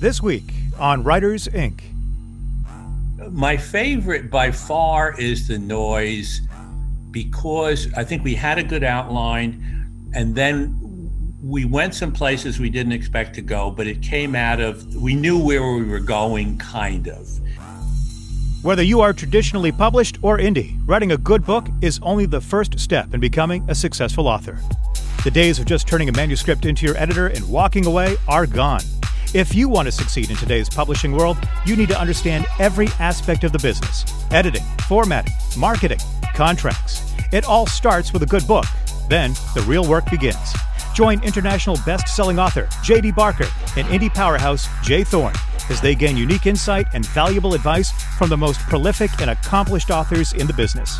[0.00, 1.82] This week on Writers Inc.
[3.30, 6.40] My favorite by far is The Noise
[7.10, 10.74] because I think we had a good outline and then
[11.42, 15.14] we went some places we didn't expect to go, but it came out of, we
[15.14, 17.28] knew where we were going, kind of.
[18.62, 22.80] Whether you are traditionally published or indie, writing a good book is only the first
[22.80, 24.58] step in becoming a successful author.
[25.24, 28.80] The days of just turning a manuscript into your editor and walking away are gone.
[29.32, 33.44] If you want to succeed in today's publishing world, you need to understand every aspect
[33.44, 36.00] of the business editing, formatting, marketing,
[36.34, 37.14] contracts.
[37.30, 38.64] It all starts with a good book.
[39.08, 40.52] Then the real work begins.
[40.94, 43.12] Join international best selling author J.D.
[43.12, 43.46] Barker
[43.76, 45.04] and indie powerhouse J.
[45.04, 45.34] Thorn
[45.68, 50.32] as they gain unique insight and valuable advice from the most prolific and accomplished authors
[50.32, 50.98] in the business.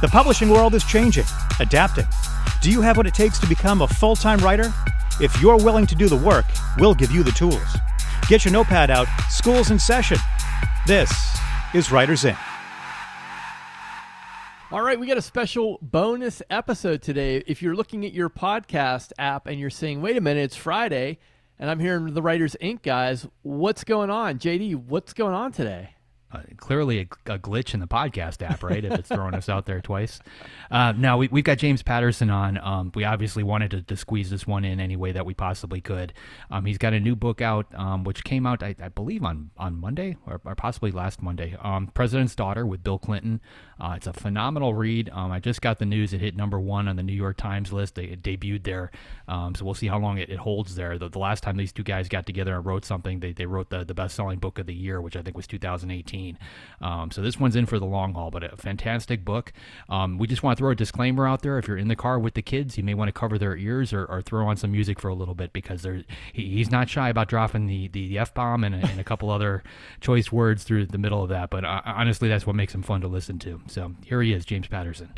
[0.00, 1.26] The publishing world is changing,
[1.60, 2.06] adapting.
[2.60, 4.74] Do you have what it takes to become a full time writer?
[5.20, 6.44] If you're willing to do the work,
[6.78, 7.76] we'll give you the tools.
[8.28, 10.18] Get your notepad out, school's in session.
[10.86, 11.10] This
[11.74, 12.38] is Writers Inc.
[14.70, 17.42] All right, we got a special bonus episode today.
[17.48, 21.18] If you're looking at your podcast app and you're saying, wait a minute, it's Friday,
[21.58, 22.82] and I'm hearing the Writers Inc.
[22.82, 24.38] guys, what's going on?
[24.38, 25.94] JD, what's going on today?
[26.30, 28.84] Uh, clearly a, a, glitch in the podcast app, right?
[28.84, 30.20] if it's throwing us out there twice.
[30.70, 32.58] Uh, now we, have got James Patterson on.
[32.58, 35.80] Um, we obviously wanted to, to, squeeze this one in any way that we possibly
[35.80, 36.12] could.
[36.50, 39.50] Um, he's got a new book out, um, which came out, I, I, believe, on
[39.56, 41.56] on Monday or, or possibly last Monday.
[41.62, 43.40] Um, President's Daughter with Bill Clinton.
[43.80, 45.08] Uh, it's a phenomenal read.
[45.10, 47.72] Um, I just got the news; it hit number one on the New York Times
[47.72, 47.94] list.
[47.94, 48.90] They it debuted there,
[49.28, 50.98] um, so we'll see how long it, it holds there.
[50.98, 53.70] The, the, last time these two guys got together and wrote something, they, they wrote
[53.70, 56.17] the the best selling book of the year, which I think was 2018.
[56.80, 59.52] Um, so this one's in for the long haul, but a fantastic book.
[59.88, 61.58] Um, we just want to throw a disclaimer out there.
[61.58, 63.92] If you're in the car with the kids, you may want to cover their ears
[63.92, 67.08] or, or throw on some music for a little bit because he, he's not shy
[67.08, 69.62] about dropping the, the, the F bomb and, and, a couple other
[70.00, 71.50] choice words through the middle of that.
[71.50, 73.60] But uh, honestly, that's what makes him fun to listen to.
[73.66, 75.12] So here he is, James Patterson.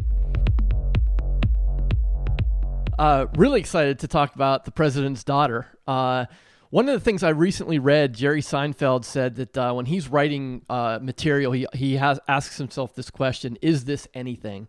[2.99, 5.67] Uh, really excited to talk about the president's daughter.
[5.87, 6.27] Uh,
[6.71, 10.63] one of the things I recently read, Jerry Seinfeld said that uh, when he's writing
[10.71, 14.69] uh, material, he he has asks himself this question: Is this anything?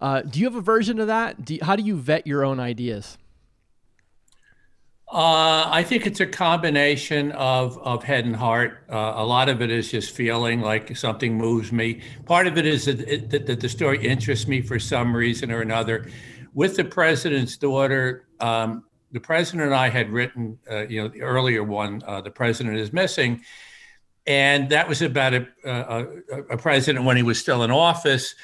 [0.00, 1.44] Uh, do you have a version of that?
[1.44, 3.18] Do you, how do you vet your own ideas?
[5.12, 8.84] Uh, I think it's a combination of of head and heart.
[8.88, 12.02] Uh, a lot of it is just feeling like something moves me.
[12.24, 16.08] Part of it is that, that the story interests me for some reason or another.
[16.54, 21.22] With the president's daughter, um, the president and I had written, uh, you know, the
[21.22, 23.42] earlier one, uh, "The President is Missing,"
[24.26, 26.06] and that was about a, a,
[26.50, 28.34] a, president when he was still in office,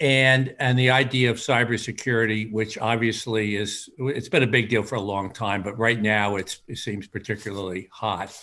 [0.00, 4.96] and and the idea of cybersecurity, which obviously is it's been a big deal for
[4.96, 8.36] a long time, but right now it seems particularly hot.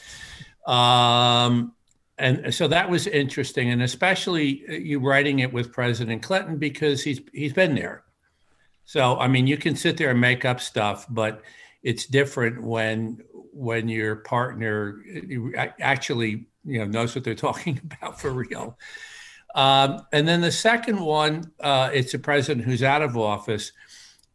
[0.66, 1.74] Um,
[2.18, 7.04] and so that was interesting, and especially uh, you writing it with President Clinton because
[7.04, 8.04] he's he's been there.
[8.88, 11.44] So I mean, you can sit there and make up stuff, but
[11.84, 13.22] it's different when
[13.52, 15.04] when your partner
[15.80, 18.80] actually you know knows what they're talking about for real.
[19.54, 23.74] Um, and then the second one, uh, it's a president who's out of office,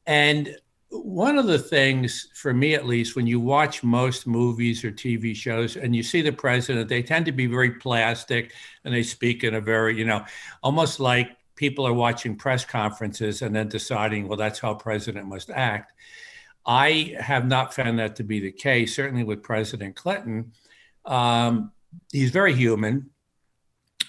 [0.07, 0.55] and
[0.91, 5.35] one of the things for me at least when you watch most movies or tv
[5.35, 8.53] shows and you see the president they tend to be very plastic
[8.85, 10.23] and they speak in a very you know
[10.63, 15.51] almost like people are watching press conferences and then deciding, well, that's how president must
[15.51, 15.93] act.
[16.65, 20.53] I have not found that to be the case, certainly with President Clinton.
[21.05, 21.73] Um,
[22.13, 23.11] he's very human.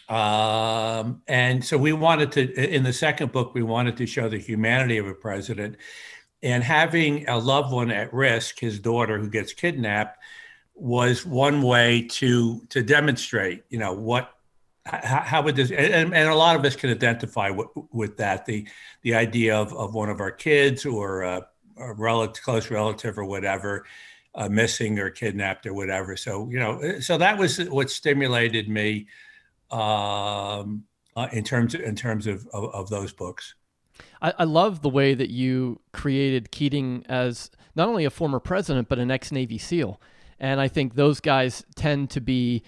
[0.09, 4.37] Um, and so we wanted to, in the second book, we wanted to show the
[4.37, 5.77] humanity of a president.
[6.43, 10.19] And having a loved one at risk, his daughter who gets kidnapped,
[10.75, 14.33] was one way to to demonstrate, you know, what
[14.85, 18.45] how, would this and, and, a lot of us can identify with, with that.
[18.45, 18.67] The
[19.01, 23.23] the idea of, of one of our kids or a, a relative close relative or
[23.23, 23.85] whatever
[24.35, 26.17] uh, missing or kidnapped or whatever.
[26.17, 29.07] So you know so that was what stimulated me
[29.71, 30.83] um,
[31.15, 33.55] uh, in terms of, in terms of, of, of those books.
[34.21, 38.89] I, I love the way that you created Keating as not only a former president
[38.89, 40.01] but an ex Navy SEAL.
[40.39, 42.63] And I think those guys tend to be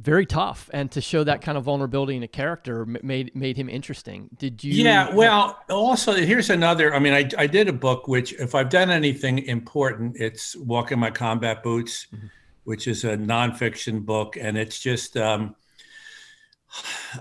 [0.00, 3.68] very tough and to show that kind of vulnerability in a character made made him
[3.68, 8.08] interesting did you yeah well also here's another i mean i, I did a book
[8.08, 12.26] which if i've done anything important it's Walk in My Combat Boots mm-hmm.
[12.64, 15.54] which is a nonfiction book and it's just um,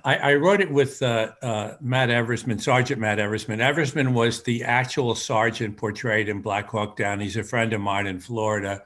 [0.06, 3.58] I, I, wrote it with uh, uh, Matt Eversmann, Sergeant Matt Eversmann.
[3.58, 7.20] Eversmann was the actual sergeant portrayed in Black Hawk Down.
[7.20, 8.84] He's a friend of mine in Florida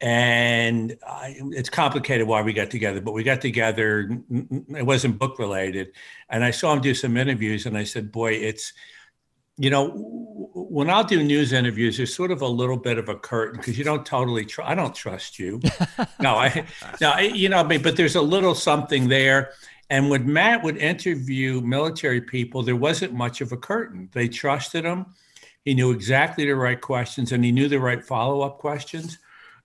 [0.00, 4.04] and I, it's complicated why we got together, but we got together.
[4.04, 5.92] Mm, mm, it wasn't book related,
[6.30, 8.72] and I saw him do some interviews, and I said, "Boy, it's."
[9.58, 9.90] You know,
[10.54, 13.76] when I'll do news interviews, there's sort of a little bit of a curtain because
[13.76, 14.70] you don't totally trust.
[14.70, 15.60] I don't trust you.
[16.20, 16.64] no, I,
[16.98, 19.50] no, I, you know, I mean, but there's a little something there.
[19.90, 24.08] And when Matt would interview military people, there wasn't much of a curtain.
[24.12, 25.04] They trusted him.
[25.62, 29.18] He knew exactly the right questions, and he knew the right follow-up questions.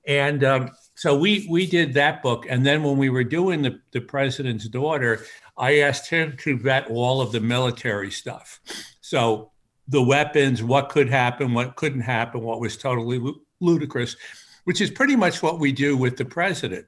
[0.08, 3.80] And um, so we we did that book, and then when we were doing the
[3.92, 5.26] the president's daughter,
[5.58, 8.60] I asked him to vet all of the military stuff.
[9.02, 9.52] So
[9.88, 13.22] the weapons, what could happen, what couldn't happen, what was totally
[13.60, 14.16] ludicrous,
[14.64, 16.86] which is pretty much what we do with the president.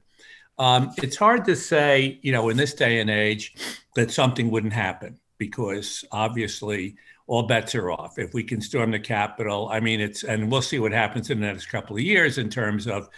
[0.58, 3.54] Um, it's hard to say, you know, in this day and age,
[3.94, 6.96] that something wouldn't happen because obviously
[7.28, 8.18] all bets are off.
[8.18, 11.40] If we can storm the Capitol, I mean, it's and we'll see what happens in
[11.40, 13.08] the next couple of years in terms of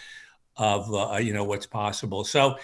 [0.57, 2.25] of uh, you know what's possible.
[2.25, 2.59] So,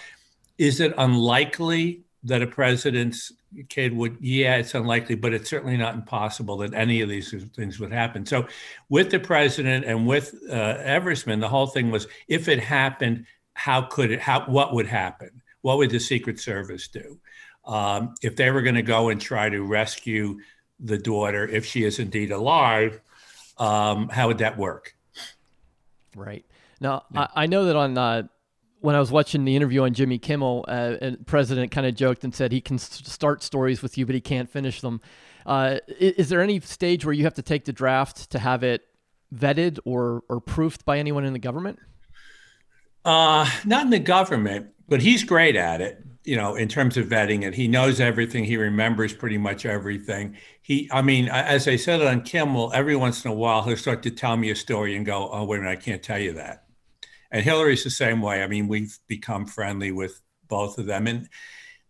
[0.57, 3.31] is it unlikely that a president's
[3.69, 4.17] kid would?
[4.19, 8.25] Yeah, it's unlikely, but it's certainly not impossible that any of these things would happen.
[8.25, 8.45] So,
[8.89, 13.83] with the president and with uh, Eversmann, the whole thing was if it happened, how
[13.83, 14.19] could it?
[14.19, 15.41] How what would happen?
[15.61, 17.19] What would the Secret Service do?
[17.63, 20.39] Um, if they were going to go and try to rescue
[20.79, 23.01] the daughter, if she is indeed alive,
[23.57, 24.95] um, how would that work?
[26.15, 26.45] Right.
[26.79, 27.27] Now, yeah.
[27.35, 28.23] I, I, know that on uh,
[28.79, 32.23] when I was watching the interview on Jimmy Kimmel, uh, and president kind of joked
[32.23, 35.01] and said he can start stories with you, but he can't finish them.
[35.45, 38.63] Uh, is, is, there any stage where you have to take the draft to have
[38.63, 38.83] it
[39.33, 41.79] vetted or or proofed by anyone in the government?
[43.05, 47.07] Uh, not in the government, but he's great at it you know, in terms of
[47.07, 48.43] vetting it, he knows everything.
[48.43, 50.35] He remembers pretty much everything.
[50.61, 54.03] He, I mean, as I said on Kimmel, every once in a while he'll start
[54.03, 56.33] to tell me a story and go, "Oh, wait a minute, I can't tell you
[56.33, 56.65] that."
[57.31, 58.43] And Hillary's the same way.
[58.43, 60.19] I mean, we've become friendly with
[60.49, 61.29] both of them, and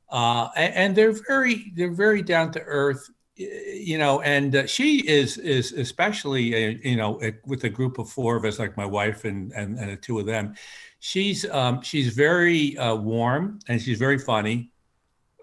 [0.10, 4.22] uh, and they're very they're very down to earth, you know.
[4.22, 8.46] And uh, she is is especially uh, you know with a group of four of
[8.46, 10.56] us, like my wife and and, and the two of them
[11.00, 14.72] she's um, she's very uh, warm and she's very funny,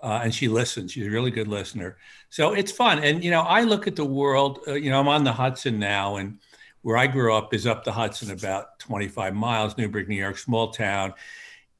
[0.02, 0.92] uh, and she listens.
[0.92, 1.96] She's a really good listener.
[2.30, 3.02] So it's fun.
[3.02, 4.60] And you know, I look at the world.
[4.66, 6.38] Uh, you know, I'm on the Hudson now, and
[6.82, 10.70] where I grew up is up the Hudson about 25 miles, Newburgh, New York, small
[10.70, 11.14] town.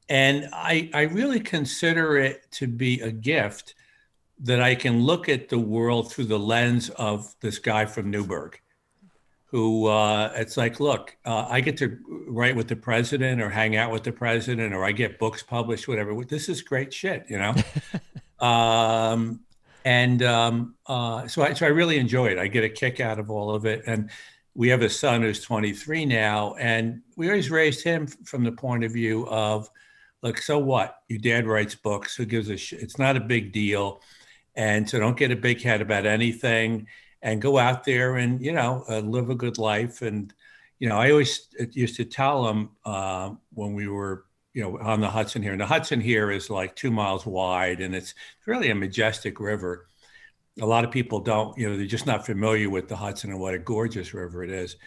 [0.07, 3.73] And I, I really consider it to be a gift
[4.39, 8.59] that I can look at the world through the lens of this guy from Newburgh,
[9.45, 11.97] who uh, it's like, look, uh, I get to
[12.27, 15.87] write with the president or hang out with the president or I get books published,
[15.87, 16.13] whatever.
[16.25, 17.55] This is great shit, you know?
[18.45, 19.39] um,
[19.85, 22.37] and um, uh, so, I, so I really enjoy it.
[22.37, 23.83] I get a kick out of all of it.
[23.85, 24.09] And
[24.55, 28.85] we have a son who's 23 now, and we always raised him from the point
[28.85, 29.69] of view of,
[30.23, 31.01] look, so what?
[31.09, 32.15] Your dad writes books.
[32.15, 32.81] Who gives a shit?
[32.81, 34.01] It's not a big deal.
[34.55, 36.87] And so don't get a big head about anything
[37.21, 40.01] and go out there and you know uh, live a good life.
[40.01, 40.33] And
[40.79, 45.01] you know i always used to tell them uh, when we were you know on
[45.01, 45.51] the hudson here.
[45.51, 48.13] And the hudson here is like two miles wide and it's
[48.45, 49.87] really a majestic river.
[50.61, 53.39] A lot of people don't you know they're just not familiar with the hudson and
[53.39, 54.77] what a gorgeous river it is.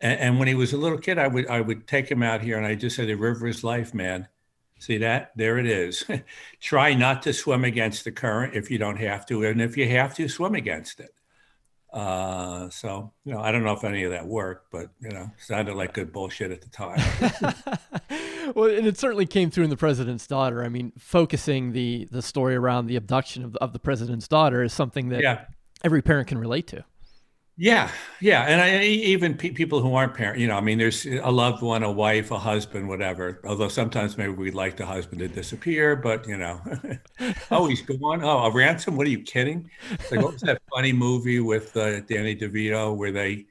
[0.00, 2.42] And, and when he was a little kid i would i would take him out
[2.42, 4.28] here and i just say the river is life man
[4.78, 5.32] See that?
[5.36, 6.04] There it is.
[6.60, 9.44] Try not to swim against the current if you don't have to.
[9.44, 11.12] And if you have to, swim against it.
[11.92, 15.30] Uh, so you know, I don't know if any of that worked, but you know,
[15.38, 17.00] sounded like good bullshit at the time.
[18.54, 20.62] well, and it certainly came through in the president's daughter.
[20.62, 24.74] I mean, focusing the the story around the abduction of, of the president's daughter is
[24.74, 25.44] something that yeah.
[25.84, 26.84] every parent can relate to.
[27.58, 31.06] Yeah, yeah, and I, even pe- people who aren't parents, you know, I mean, there's
[31.06, 33.40] a loved one, a wife, a husband, whatever.
[33.46, 36.60] Although sometimes maybe we'd like the husband to disappear, but you know,
[37.50, 38.22] oh, he's gone.
[38.22, 38.98] Oh, a ransom?
[38.98, 39.70] What are you kidding?
[40.10, 43.46] Like, what was that funny movie with uh, Danny DeVito where they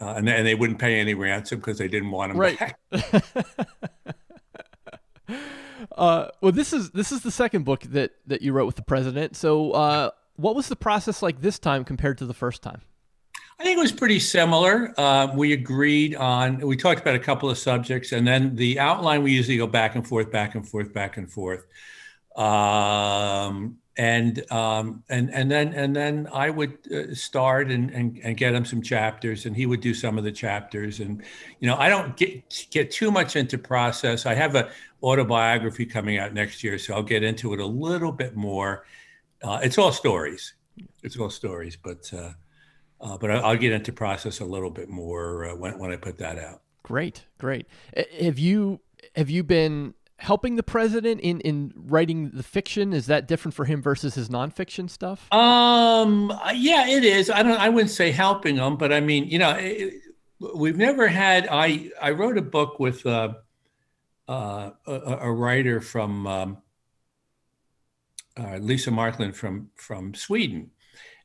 [0.00, 2.58] uh, and, they, and they wouldn't pay any ransom because they didn't want him right.
[2.58, 2.78] back.
[5.96, 8.82] uh, well, this is this is the second book that that you wrote with the
[8.82, 9.36] president.
[9.36, 12.80] So, uh, what was the process like this time compared to the first time?
[13.64, 14.92] I think it was pretty similar.
[15.00, 19.22] Uh, we agreed on, we talked about a couple of subjects, and then the outline
[19.22, 21.64] we usually go back and forth, back and forth, back and forth.
[22.36, 28.36] Um, and um, and and then and then I would uh, start and, and and
[28.36, 31.00] get him some chapters, and he would do some of the chapters.
[31.00, 31.22] And
[31.60, 34.26] you know, I don't get get too much into process.
[34.26, 34.68] I have a
[35.02, 38.84] autobiography coming out next year, so I'll get into it a little bit more.
[39.42, 40.52] Uh, it's all stories.
[41.02, 42.32] It's all stories, but uh,
[43.04, 46.16] uh, but I'll get into process a little bit more uh, when, when I put
[46.18, 46.62] that out.
[46.82, 47.66] Great, great.
[48.20, 48.80] Have you
[49.14, 52.94] have you been helping the president in in writing the fiction?
[52.94, 55.30] Is that different for him versus his nonfiction stuff?
[55.32, 57.30] Um, yeah, it is.
[57.30, 57.60] I don't.
[57.60, 59.94] I wouldn't say helping him, but I mean, you know, it,
[60.54, 61.46] we've never had.
[61.50, 63.34] I I wrote a book with uh,
[64.28, 66.58] uh, a, a, writer from um,
[68.38, 70.70] uh, Liza Marklund from from Sweden,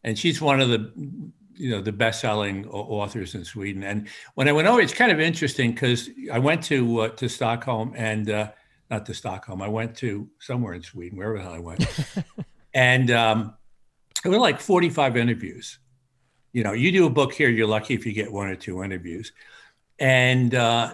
[0.03, 3.84] and she's one of the you know the best-selling authors in Sweden.
[3.84, 7.28] And when I went over, it's kind of interesting because I went to uh, to
[7.28, 8.51] Stockholm and uh,
[8.89, 9.62] not to Stockholm.
[9.62, 11.86] I went to somewhere in Sweden, wherever the hell I went,
[12.74, 13.54] and um,
[14.24, 15.80] it was like forty-five interviews.
[16.54, 18.82] You know, you do a book here, you're lucky if you get one or two
[18.84, 19.34] interviews.
[20.00, 20.94] And uh,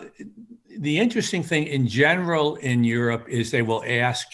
[0.80, 4.28] the interesting thing in general in Europe is they will ask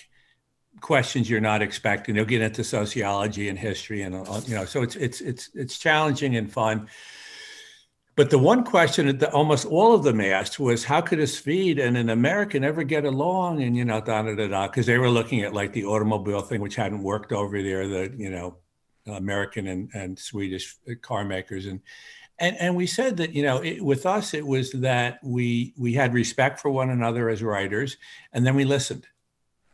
[0.82, 2.16] questions you're not expecting.
[2.16, 5.78] They'll get into sociology and history, and uh, you know, so it's it's it's it's
[5.78, 6.90] challenging and fun.
[8.16, 11.80] But the one question that almost all of them asked was, how could a Swede
[11.80, 13.64] and an American ever get along?
[13.64, 16.42] And you know, da da da da, because they were looking at like the automobile
[16.42, 17.88] thing, which hadn't worked over there.
[17.88, 18.58] The you know,
[19.08, 21.80] American and, and Swedish car makers, and
[22.38, 25.94] and and we said that you know, it, with us, it was that we we
[25.94, 27.98] had respect for one another as writers,
[28.34, 29.08] and then we listened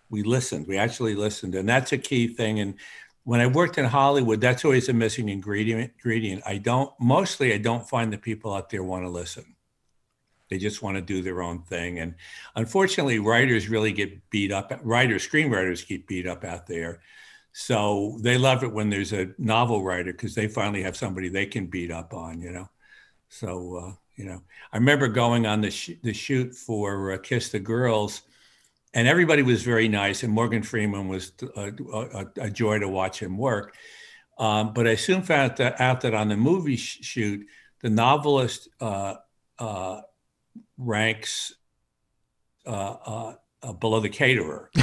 [0.10, 0.68] we listened.
[0.68, 2.60] We actually listened, and that's a key thing.
[2.60, 2.76] And
[3.24, 5.92] when I worked in Hollywood, that's always a missing ingredient.
[5.98, 6.44] Ingredient.
[6.46, 9.56] I don't mostly I don't find the people out there want to listen.
[10.50, 12.00] They just want to do their own thing.
[12.00, 12.16] And
[12.56, 14.72] unfortunately, writers really get beat up.
[14.82, 17.02] Writers, screenwriters get beat up out there.
[17.52, 21.48] So they love it when there's a novel writer because they finally have somebody they
[21.48, 22.70] can beat up on, you know.
[23.30, 27.50] So uh, you know, I remember going on the sh- the shoot for uh, Kiss
[27.50, 28.22] the Girls
[28.94, 30.24] and everybody was very nice.
[30.24, 33.76] And Morgan Freeman was a, a, a joy to watch him work.
[34.38, 37.46] Um, but I soon found out that, out that on the movie sh- shoot,
[37.82, 39.16] the novelist uh,
[39.60, 40.02] uh,
[40.78, 41.54] ranks
[42.66, 44.70] uh, uh below the caterer.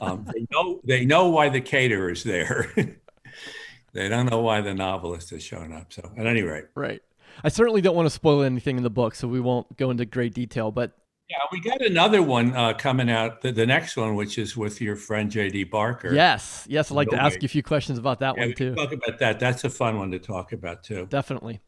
[0.00, 2.70] Um, they know they know why the caterer is there.
[3.94, 5.92] they don't know why the novelist has shown up.
[5.92, 7.00] So, at any rate, right.
[7.42, 10.04] I certainly don't want to spoil anything in the book, so we won't go into
[10.04, 10.70] great detail.
[10.70, 10.92] But
[11.28, 13.40] yeah, we got another one uh, coming out.
[13.40, 16.12] The, the, next one, which is with your friend JD Barker.
[16.12, 16.90] Yes, yes.
[16.90, 18.74] I'd like to ask you a few questions about that yeah, one too.
[18.74, 19.40] Talk about that.
[19.40, 21.06] That's a fun one to talk about too.
[21.08, 21.60] Definitely.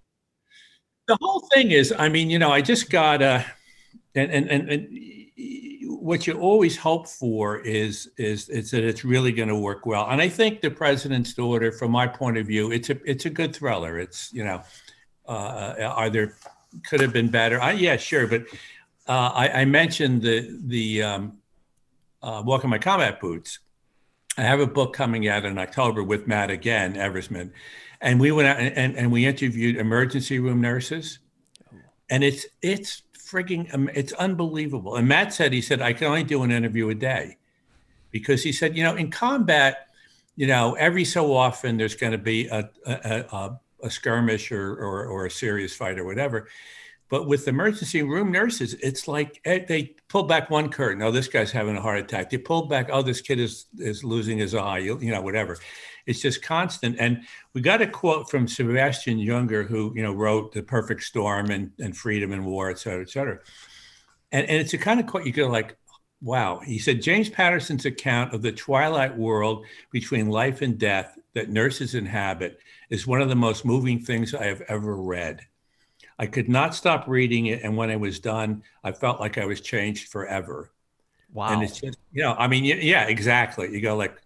[1.08, 3.42] The whole thing is, I mean, you know, I just got a, uh,
[4.14, 4.88] and and and, and
[6.00, 10.06] what you always hope for is is is that it's really going to work well.
[10.08, 13.30] And I think the president's daughter, from my point of view, it's a it's a
[13.30, 13.98] good thriller.
[13.98, 14.62] It's you know,
[15.26, 16.34] uh, are there
[16.84, 17.60] could have been better?
[17.60, 18.44] I, yeah, sure, but
[19.08, 21.38] uh, I, I, mentioned the the um,
[22.22, 23.60] uh, Walk in My Combat Boots.
[24.36, 27.52] I have a book coming out in October with Matt again, Eversmann,
[28.00, 31.20] and we went out and, and, and we interviewed emergency room nurses,
[32.10, 34.96] and it's it's frigging um, it's unbelievable.
[34.96, 37.36] And Matt said he said I can only do an interview a day,
[38.10, 39.86] because he said you know in combat,
[40.34, 44.74] you know every so often there's going to be a a, a, a skirmish or,
[44.74, 46.48] or or a serious fight or whatever
[47.08, 51.02] but with emergency room nurses, it's like eh, they pull back one curtain.
[51.02, 52.30] Oh, this guy's having a heart attack.
[52.30, 52.88] They pull back.
[52.90, 54.78] Oh, this kid is is losing his eye.
[54.78, 55.56] You, you know, whatever.
[56.06, 56.96] It's just constant.
[56.98, 57.22] And
[57.52, 61.70] we got a quote from Sebastian Junger, who you know wrote *The Perfect Storm* and,
[61.78, 63.38] and *Freedom and War*, et cetera, et cetera.
[64.32, 65.76] And, and it's a kind of quote you go like,
[66.20, 66.58] wow.
[66.58, 71.94] He said James Patterson's account of the twilight world between life and death that nurses
[71.94, 72.58] inhabit
[72.90, 75.46] is one of the most moving things I have ever read.
[76.18, 77.62] I could not stop reading it.
[77.62, 80.70] And when I was done, I felt like I was changed forever.
[81.32, 81.48] Wow.
[81.48, 83.70] And it's just, you know, I mean, yeah, exactly.
[83.70, 84.16] You go like,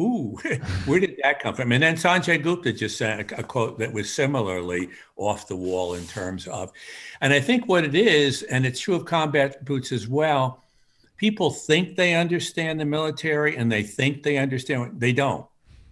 [0.00, 0.38] ooh,
[0.86, 1.72] where did that come from?
[1.72, 5.94] And then Sanjay Gupta just sent a, a, quote that was similarly off the wall
[5.94, 6.72] in terms of,
[7.20, 10.62] and I think what it is, and it's true of combat boots as well,
[11.16, 15.46] people think they understand the military and they think they understand, they don't.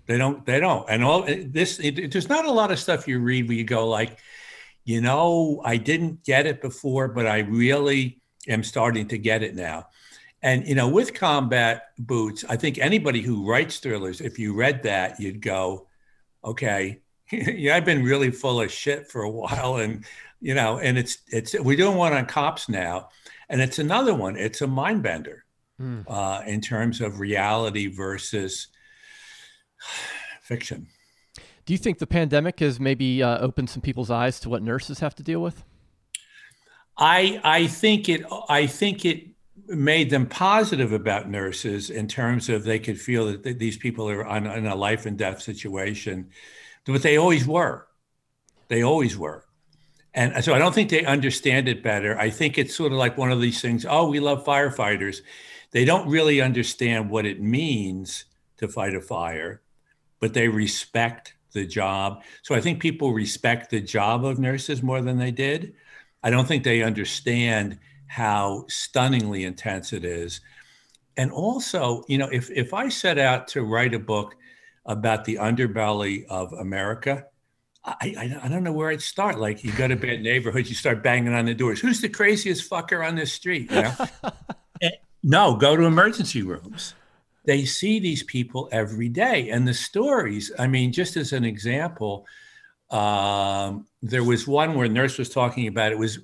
[0.07, 0.89] They don't, they don't.
[0.91, 3.89] And all this, it, there's not a lot of stuff you read where you go
[3.89, 4.19] like,
[4.85, 9.55] you know, I didn't get it before, but I really am starting to get it
[9.55, 9.87] now.
[10.43, 14.83] And, you know, with combat boots, I think anybody who writes thrillers, if you read
[14.83, 15.87] that, you'd go,
[16.45, 19.77] okay, yeah, I've been really full of shit for a while.
[19.77, 20.05] And,
[20.41, 23.09] you know, and it's, it's, we're doing one on cops now.
[23.49, 25.45] And it's another one, it's a mind bender
[25.81, 26.05] mm.
[26.09, 28.69] uh, in terms of reality versus
[30.43, 30.89] fiction.
[31.73, 34.99] Do you think the pandemic has maybe uh, opened some people's eyes to what nurses
[34.99, 35.65] have to deal with?
[36.99, 39.29] I I think it I think it
[39.69, 44.23] made them positive about nurses in terms of they could feel that these people are
[44.27, 46.29] on, in a life and death situation,
[46.85, 47.87] but they always were.
[48.69, 49.47] They always were.
[50.13, 52.19] And so I don't think they understand it better.
[52.19, 55.23] I think it's sort of like one of these things oh, we love firefighters.
[55.71, 58.27] They don't really understand what it means
[58.59, 59.63] to fight a fire,
[60.21, 62.23] but they respect the job.
[62.43, 65.75] So I think people respect the job of nurses more than they did.
[66.23, 70.41] I don't think they understand how stunningly intense it is.
[71.17, 74.35] And also, you know, if, if I set out to write a book
[74.87, 77.27] about the underbelly of America,
[77.85, 79.39] I, I, I, don't know where I'd start.
[79.39, 81.81] Like you go to bad neighborhoods, you start banging on the doors.
[81.81, 83.71] Who's the craziest fucker on this street?
[83.71, 83.95] You know?
[84.81, 84.91] Eh,
[85.23, 86.95] no, go to emergency rooms
[87.45, 89.51] they see these people every day.
[89.51, 92.27] And the stories, I mean, just as an example,
[92.91, 96.21] um, there was one where nurse was talking about it was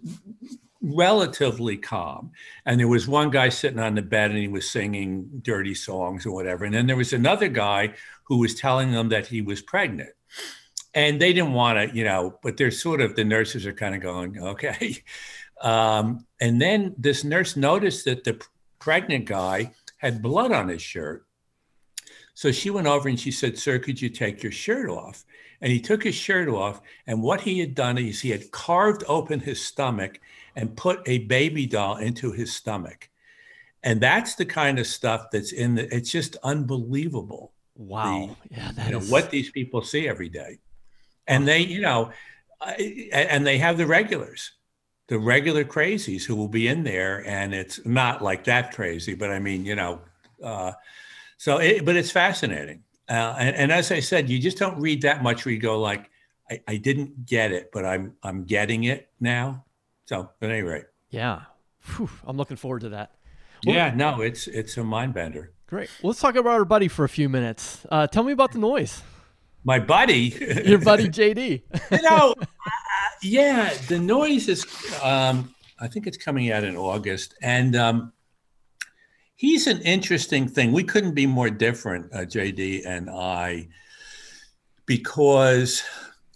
[0.81, 2.31] relatively calm.
[2.65, 6.25] And there was one guy sitting on the bed and he was singing dirty songs
[6.25, 6.65] or whatever.
[6.65, 7.95] And then there was another guy
[8.25, 10.11] who was telling them that he was pregnant.
[10.95, 13.95] And they didn't want to, you know, but they're sort of, the nurses are kind
[13.95, 15.03] of going, okay.
[15.61, 18.41] Um, and then this nurse noticed that the
[18.79, 21.27] pregnant guy had blood on his shirt.
[22.35, 25.25] So she went over and she said, Sir, could you take your shirt off?
[25.61, 26.81] And he took his shirt off.
[27.07, 30.21] And what he had done is he had carved open his stomach
[30.55, 33.11] and put a baby doll into his stomach.
[33.83, 37.53] And that's the kind of stuff that's in the, it's just unbelievable.
[37.77, 38.37] Wow.
[38.45, 38.73] The, yeah.
[38.73, 39.11] That you know, is...
[39.11, 40.59] what these people see every day.
[41.27, 42.13] And they, you know,
[43.13, 44.53] and they have the regulars
[45.09, 49.31] the regular crazies who will be in there, and it's not like that crazy, but
[49.31, 50.01] I mean, you know,
[50.43, 50.73] uh,
[51.37, 52.85] so it, but it's fascinating.
[53.09, 55.81] Uh, and, and, as I said, you just don't read that much where you go
[55.81, 56.11] like,
[56.51, 59.65] I, I, didn't get it, but I'm I'm getting it now.
[60.05, 61.43] So at any rate, yeah,
[61.97, 63.13] Whew, I'm looking forward to that.
[63.67, 65.53] Well, yeah, no, it's it's a mind bender.
[65.67, 65.91] Great.
[66.03, 67.87] Well, let's talk about our buddy for a few minutes.
[67.91, 69.03] Uh, tell me about the noise.
[69.65, 70.35] My buddy,
[70.65, 71.63] your buddy JD.
[71.91, 72.35] you know,
[73.23, 74.67] yeah, the noise is.
[75.03, 78.13] Um, I think it's coming out in August, and um,
[79.37, 80.73] he's an interesting thing.
[80.73, 83.69] We couldn't be more different, uh, JD and I,
[84.87, 85.85] because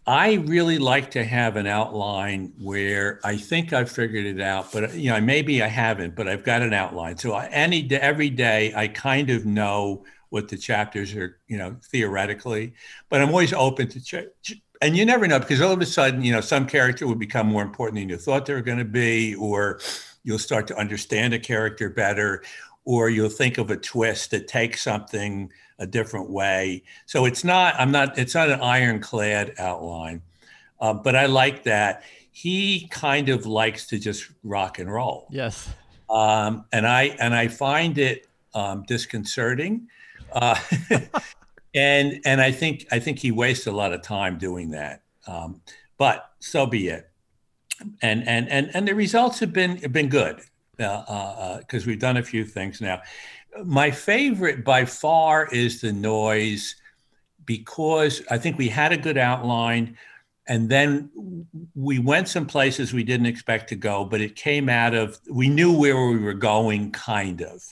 [0.06, 4.94] I really like to have an outline where I think I've figured it out, but
[4.94, 7.18] you know, maybe I haven't, but I've got an outline.
[7.18, 11.76] So I, any every day, I kind of know what the chapters are, you know,
[11.90, 12.74] theoretically,
[13.10, 16.22] but I'm always open to ch- and you never know because all of a sudden,
[16.22, 18.84] you know, some character will become more important than you thought they were going to
[18.84, 19.80] be, or
[20.24, 22.42] you'll start to understand a character better,
[22.84, 26.82] or you'll think of a twist that takes something a different way.
[27.06, 30.20] So it's not, I'm not, it's not an ironclad outline,
[30.80, 32.02] uh, but I like that.
[32.32, 35.28] He kind of likes to just rock and roll.
[35.30, 35.68] Yes.
[36.10, 39.88] Um, and I and I find it um, disconcerting.
[40.32, 40.58] Uh,
[41.74, 45.02] and and I think I think he wastes a lot of time doing that.
[45.26, 45.60] Um,
[45.98, 47.10] but so be it.
[48.02, 50.40] And and and and the results have been have been good
[50.76, 53.02] because uh, uh, we've done a few things now.
[53.64, 56.76] My favorite by far is the noise
[57.44, 59.96] because I think we had a good outline
[60.48, 61.10] and then
[61.74, 65.48] we went some places we didn't expect to go but it came out of we
[65.48, 67.62] knew where we were going kind of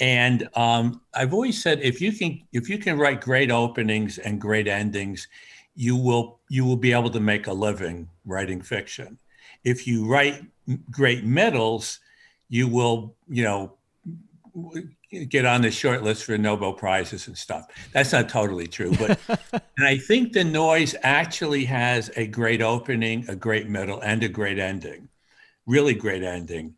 [0.00, 4.40] and um, I've always said if you can if you can write great openings and
[4.40, 5.28] great endings,
[5.76, 9.18] you will you will be able to make a living writing fiction.
[9.62, 10.42] If you write
[10.90, 12.00] great middles,
[12.48, 13.76] you will you know
[15.28, 17.66] get on the short list for Nobel prizes and stuff.
[17.92, 19.18] That's not totally true, but
[19.76, 24.28] and I think the noise actually has a great opening, a great middle, and a
[24.28, 25.08] great ending.
[25.66, 26.74] Really great ending.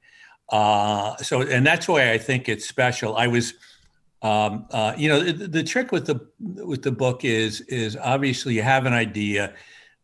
[0.48, 3.16] Uh, so, and that's why I think it's special.
[3.16, 3.54] I was,
[4.22, 8.54] um, uh, you know, the, the, trick with the with the book is is obviously
[8.54, 9.54] you have an idea,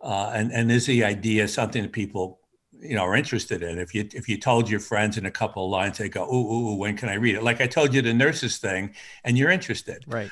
[0.00, 2.40] uh, and and is the idea something that people
[2.80, 3.78] you know are interested in?
[3.78, 6.52] If you if you told your friends in a couple of lines, they go, "Ooh,
[6.52, 9.50] ooh, when can I read it?" Like I told you the nurses thing, and you're
[9.50, 10.30] interested, right?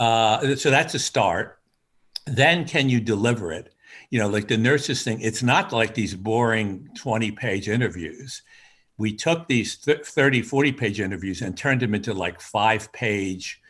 [0.00, 1.60] Uh, so that's a start.
[2.26, 3.72] Then can you deliver it?
[4.10, 5.20] You know, like the nurses thing.
[5.20, 8.42] It's not like these boring twenty page interviews
[8.98, 13.60] we took these 30 40 page interviews and turned them into like five page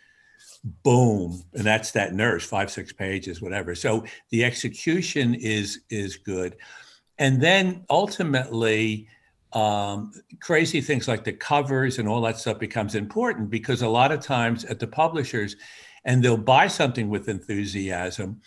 [0.82, 3.74] boom and that's that nurse five six pages whatever.
[3.74, 6.56] So the execution is is good.
[7.18, 9.08] And then ultimately
[9.52, 14.12] um, crazy things like the covers and all that stuff becomes important because a lot
[14.12, 15.56] of times at the publishers
[16.04, 18.40] and they'll buy something with enthusiasm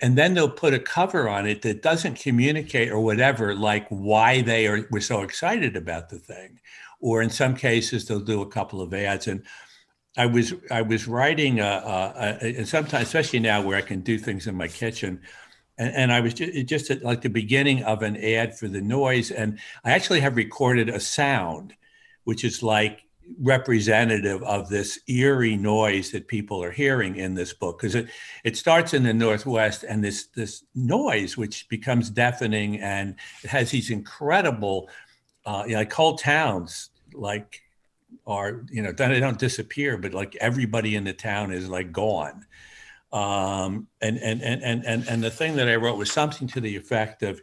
[0.00, 4.42] and then they'll put a cover on it that doesn't communicate or whatever like why
[4.42, 6.60] they are were so excited about the thing.
[7.00, 9.28] Or in some cases they'll do a couple of ads.
[9.28, 9.44] And
[10.18, 14.00] i was i was writing a, a, a, and sometimes especially now where i can
[14.00, 15.20] do things in my kitchen
[15.78, 18.80] and, and I was just, just at like the beginning of an ad for the
[18.80, 21.74] noise, and I actually have recorded a sound,
[22.24, 23.02] which is like
[23.40, 28.08] representative of this eerie noise that people are hearing in this book because it
[28.44, 33.70] it starts in the northwest and this this noise which becomes deafening and it has
[33.70, 34.88] these incredible
[35.44, 37.62] uh, you know, like whole towns like
[38.26, 42.46] are you know they don't disappear but like everybody in the town is like gone
[43.12, 46.60] um, and, and, and, and, and, and the thing that I wrote was something to
[46.60, 47.40] the effect of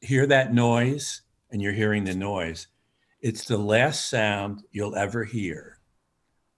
[0.00, 2.68] hear that noise and you're hearing the noise.
[3.24, 5.78] It's the last sound you'll ever hear.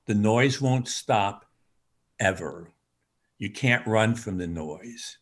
[0.07, 1.45] The noise won't stop
[2.19, 2.73] ever.
[3.39, 5.19] You can't run from the noise.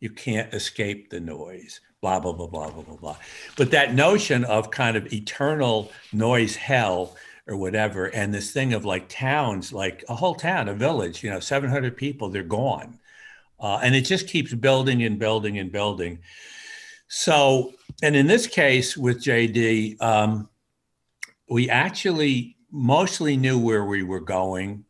[0.00, 1.80] You can't escape the noise.
[2.02, 3.16] Blah, blah, blah, blah, blah, blah, blah.
[3.56, 8.08] But that notion of kind of eternal noise hell or whatever.
[8.08, 11.96] And this thing of like towns, like a whole town, a village, you know, 700
[11.96, 12.98] people, they're gone.
[13.58, 16.18] Uh, and it just keeps building and building and building.
[17.08, 20.50] So, and in this case with JD, um,
[21.52, 24.84] we actually mostly knew where we were going.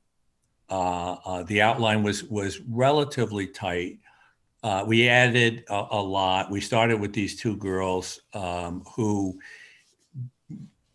[0.70, 3.98] Uh, uh, the outline was was relatively tight.
[4.62, 6.50] Uh, we added a, a, lot.
[6.50, 9.40] We started with these two girls um, who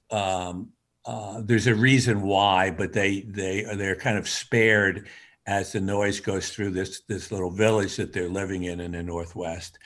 [0.10, 0.70] um,
[1.06, 5.08] uh, there's a reason why, but they they they're kind of spared
[5.46, 9.04] as the noise goes through this this little village that they're living in in the
[9.04, 9.80] northwest,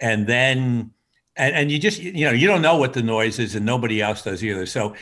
[0.00, 0.90] and then
[1.36, 4.00] and, and you just you know you don't know what the noise is, and nobody
[4.00, 4.66] else does either.
[4.66, 4.94] So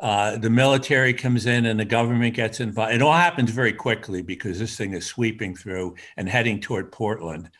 [0.00, 2.94] uh, the military comes in and the government gets involved.
[2.94, 7.50] It all happens very quickly because this thing is sweeping through and heading toward Portland,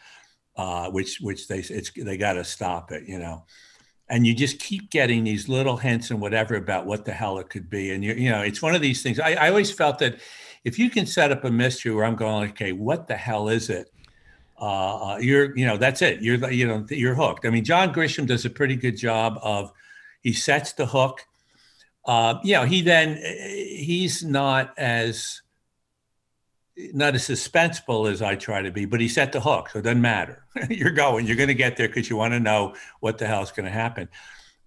[0.57, 3.45] uh, which which they it's they got to stop it, you know
[4.09, 7.49] and you just keep getting these little hints and whatever about what the hell it
[7.49, 7.91] could be.
[7.91, 9.19] And you, you know, it's one of these things.
[9.19, 10.21] I, I always felt that
[10.65, 13.69] if you can set up a mystery where I'm going, okay, what the hell is
[13.69, 13.93] it?
[14.61, 16.23] Uh, uh you're, you know, that's it.
[16.23, 17.45] You're, you know, you're hooked.
[17.47, 19.73] I mean, John Grisham does a pretty good job of
[20.23, 21.27] he sets the hook.
[22.05, 25.43] Uh, you know, he then he's not as
[26.93, 29.83] not as suspenseful as I try to be, but he set the hook, so it
[29.83, 30.45] doesn't matter.
[30.71, 33.43] you're going, you're going to get there because you want to know what the hell
[33.43, 34.09] is going to happen.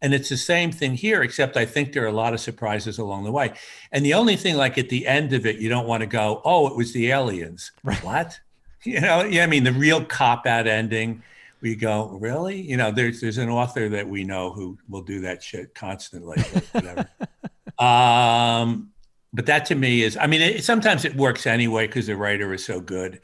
[0.02, 2.98] And it's the same thing here, except I think there are a lot of surprises
[2.98, 3.54] along the way.
[3.92, 6.42] And the only thing, like at the end of it, you don't want to go,
[6.46, 8.02] "Oh, it was the aliens." Right.
[8.04, 8.40] What?
[8.84, 9.24] You know?
[9.24, 11.24] Yeah, I mean, the real cop out ending.
[11.62, 12.62] We go, really?
[12.62, 16.42] You know, there's there's an author that we know who will do that shit constantly.
[16.72, 17.10] Whatever.
[17.80, 18.92] um,
[19.34, 22.54] but that to me is, I mean, it, sometimes it works anyway because the writer
[22.54, 23.22] is so good.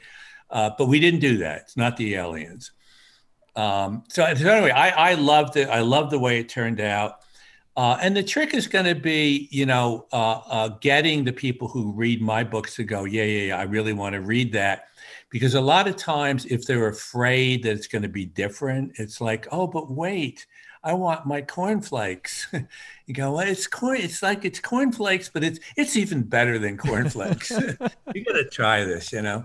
[0.50, 1.62] Uh, but we didn't do that.
[1.62, 2.72] It's not the aliens.
[3.56, 5.68] Um, so, so, anyway, I, I loved it.
[5.68, 7.22] I love the way it turned out.
[7.76, 11.68] Uh, and the trick is going to be, you know, uh, uh, getting the people
[11.68, 14.88] who read my books to go, yeah, yeah, yeah, I really want to read that.
[15.28, 19.20] Because a lot of times, if they're afraid that it's going to be different, it's
[19.20, 20.46] like, oh, but wait,
[20.82, 22.46] I want my cornflakes.
[23.06, 23.98] you go, well, it's corn.
[23.98, 27.50] It's like it's cornflakes, but it's it's even better than cornflakes.
[28.14, 29.44] you got to try this, you know.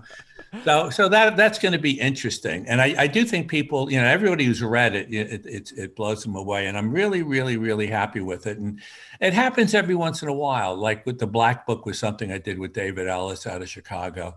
[0.64, 3.98] So so that that's going to be interesting, and I, I do think people, you
[3.98, 7.56] know, everybody who's read it, it, it it blows them away, and I'm really really
[7.56, 8.58] really happy with it.
[8.58, 8.80] And
[9.20, 12.38] it happens every once in a while, like with the Black Book was something I
[12.38, 14.36] did with David Ellis out of Chicago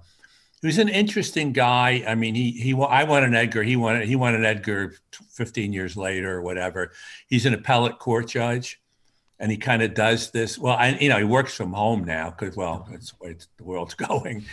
[0.66, 2.04] He's an interesting guy.
[2.08, 3.62] I mean, he he I wanted an Edgar.
[3.64, 4.96] He wanted he won an Edgar
[5.32, 6.92] 15 years later or whatever.
[7.28, 8.82] He's an appellate court judge,
[9.38, 10.58] and he kind of does this.
[10.58, 13.64] Well, I, you know, he works from home now because well, that's the way the
[13.64, 14.46] world's going.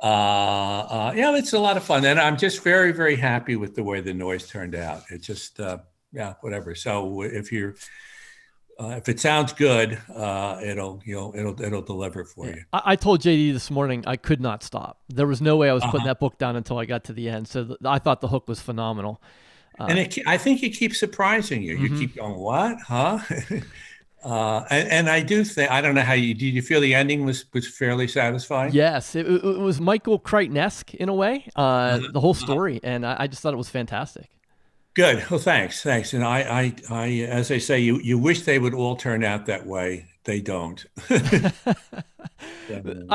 [0.00, 3.74] Uh, uh, yeah, it's a lot of fun, and I'm just very very happy with
[3.74, 5.02] the way the noise turned out.
[5.10, 5.78] It just uh,
[6.12, 6.74] yeah, whatever.
[6.74, 7.76] So if you're
[8.78, 12.62] uh, if it sounds good, uh, it'll you know it'll it'll deliver for you.
[12.74, 15.00] I, I, told JD this morning I could not stop.
[15.08, 15.92] There was no way I was uh-huh.
[15.92, 17.48] putting that book down until I got to the end.
[17.48, 19.22] So th- I thought the hook was phenomenal.
[19.78, 21.76] Uh, and it, I think it keeps surprising you.
[21.76, 21.98] You mm-hmm.
[21.98, 23.18] keep going, what, huh?
[24.26, 26.46] Uh, and, and, I do think I don't know how you did.
[26.46, 28.72] You feel the ending was was fairly satisfying?
[28.72, 31.48] Yes, it, it was Michael Crichton-esque in a way.
[31.54, 32.12] Uh, mm-hmm.
[32.12, 34.28] the whole story, and I, I just thought it was fantastic.
[34.94, 35.30] Good.
[35.30, 35.82] Well, thanks.
[35.82, 36.14] Thanks.
[36.14, 39.44] And I, I, I, as I say, you, you wish they would all turn out
[39.44, 40.06] that way.
[40.24, 40.82] They don't.
[41.10, 41.50] uh,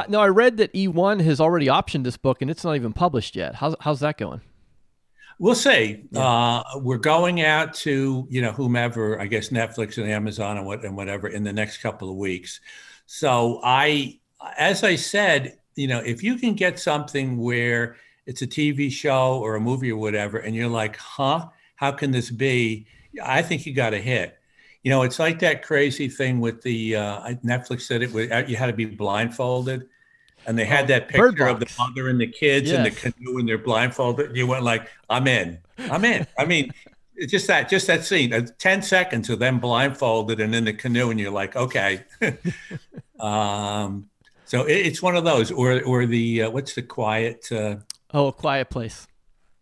[0.07, 3.35] no, I read that E1 has already optioned this book and it's not even published
[3.35, 3.55] yet.
[3.55, 4.41] How's, how's that going?
[5.41, 6.03] We'll see.
[6.11, 6.21] Yeah.
[6.23, 10.85] Uh, we're going out to, you know, whomever, I guess Netflix and Amazon and what,
[10.85, 12.61] and whatever in the next couple of weeks.
[13.07, 14.19] So I,
[14.55, 17.95] as I said, you know, if you can get something where
[18.27, 22.11] it's a TV show or a movie or whatever, and you're like, huh, how can
[22.11, 22.85] this be?
[23.23, 24.37] I think you got a hit.
[24.83, 28.57] You know, it's like that crazy thing with the uh, Netflix said it was you
[28.57, 29.89] had to be blindfolded.
[30.45, 33.37] And they had Oh, that picture of the mother and the kids and the canoe
[33.39, 34.27] and they're blindfolded.
[34.27, 36.71] And you went like, "I'm in, I'm in." I mean,
[37.15, 40.73] it's just that, just that scene, uh, ten seconds of them blindfolded and in the
[40.73, 42.03] canoe, and you're like, "Okay."
[43.19, 44.09] um,
[44.45, 47.51] so it, it's one of those, or or the uh, what's the quiet.
[47.51, 47.77] Uh,
[48.13, 49.05] Oh, a quiet place.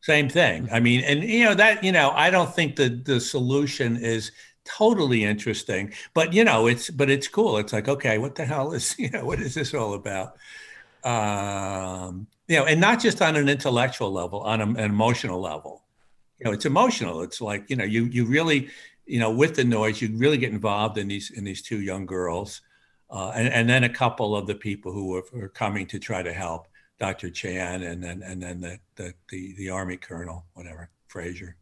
[0.02, 0.70] same thing.
[0.72, 4.32] I mean, and you know that you know I don't think the the solution is
[4.66, 7.58] totally interesting, but you know it's but it's cool.
[7.58, 10.36] It's like okay, what the hell is you know what is this all about?
[11.04, 15.84] Um, you know, and not just on an intellectual level, on an emotional level.
[16.40, 17.22] You know, it's emotional.
[17.22, 18.70] It's like you know you you really
[19.06, 22.06] you know with the noise you really get involved in these in these two young
[22.06, 22.62] girls,
[23.10, 26.24] uh, and and then a couple of the people who are, are coming to try
[26.24, 26.68] to help.
[27.00, 27.30] Dr.
[27.30, 31.56] Chan and then and then the the the, the army colonel, whatever, Frazier.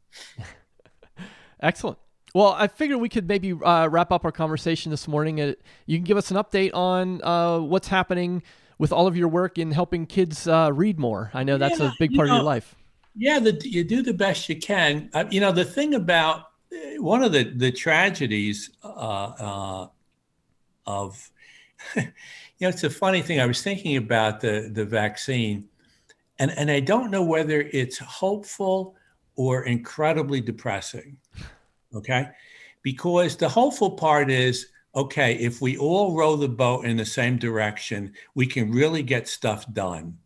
[1.62, 1.97] Excellent.
[2.34, 5.39] Well, I figured we could maybe uh, wrap up our conversation this morning.
[5.39, 5.54] Uh,
[5.86, 8.43] you can give us an update on uh, what's happening
[8.77, 11.31] with all of your work in helping kids uh, read more.
[11.33, 12.75] I know that's Yeah, a big you part of your life.
[13.15, 15.09] Yeah, the, you do the best you can.
[15.13, 19.87] Uh, you know, the thing about uh, one of the the tragedies uh, uh,
[20.85, 21.31] of,
[21.95, 22.03] you
[22.61, 23.39] know, it's a funny thing.
[23.39, 25.69] I was thinking about the the vaccine,
[26.39, 28.95] and and I don't know whether it's hopeful
[29.35, 31.17] or incredibly depressing.
[31.93, 32.27] Okay,
[32.83, 37.38] because the hopeful part is okay if we all row the boat in the same
[37.38, 40.17] direction, we can really get stuff done.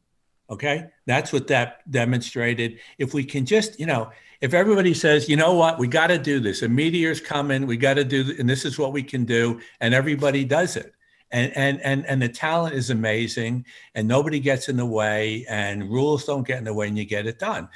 [0.50, 0.90] Okay.
[1.06, 2.80] That's what that demonstrated.
[2.98, 6.18] If we can just, you know, if everybody says, you know what, we got to
[6.18, 9.04] do this, a meteor's coming, we got to do, th- and this is what we
[9.04, 10.94] can do, and everybody does it.
[11.34, 15.90] And, and and and the talent is amazing, and nobody gets in the way, and
[15.90, 17.70] rules don't get in the way, and you get it done.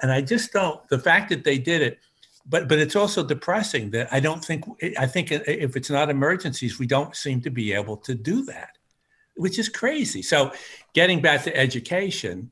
[0.00, 0.88] And I just don't.
[0.88, 1.98] The fact that they did it,
[2.46, 4.64] but but it's also depressing that I don't think.
[4.98, 8.76] I think if it's not emergencies, we don't seem to be able to do that
[9.36, 10.22] which is crazy.
[10.22, 10.52] So,
[10.92, 12.50] getting back to education,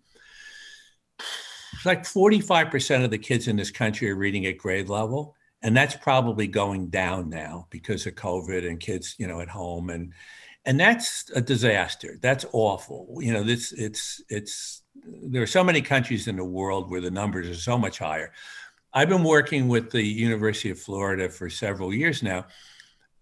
[1.84, 5.34] like 45% of the kids in this country are reading at grade level.
[5.62, 9.90] And that's probably going down now because of COVID and kids, you know, at home.
[9.90, 10.12] And
[10.66, 12.18] and that's a disaster.
[12.20, 13.18] That's awful.
[13.20, 17.10] You know, this it's it's there are so many countries in the world where the
[17.10, 18.32] numbers are so much higher.
[18.92, 22.46] I've been working with the University of Florida for several years now.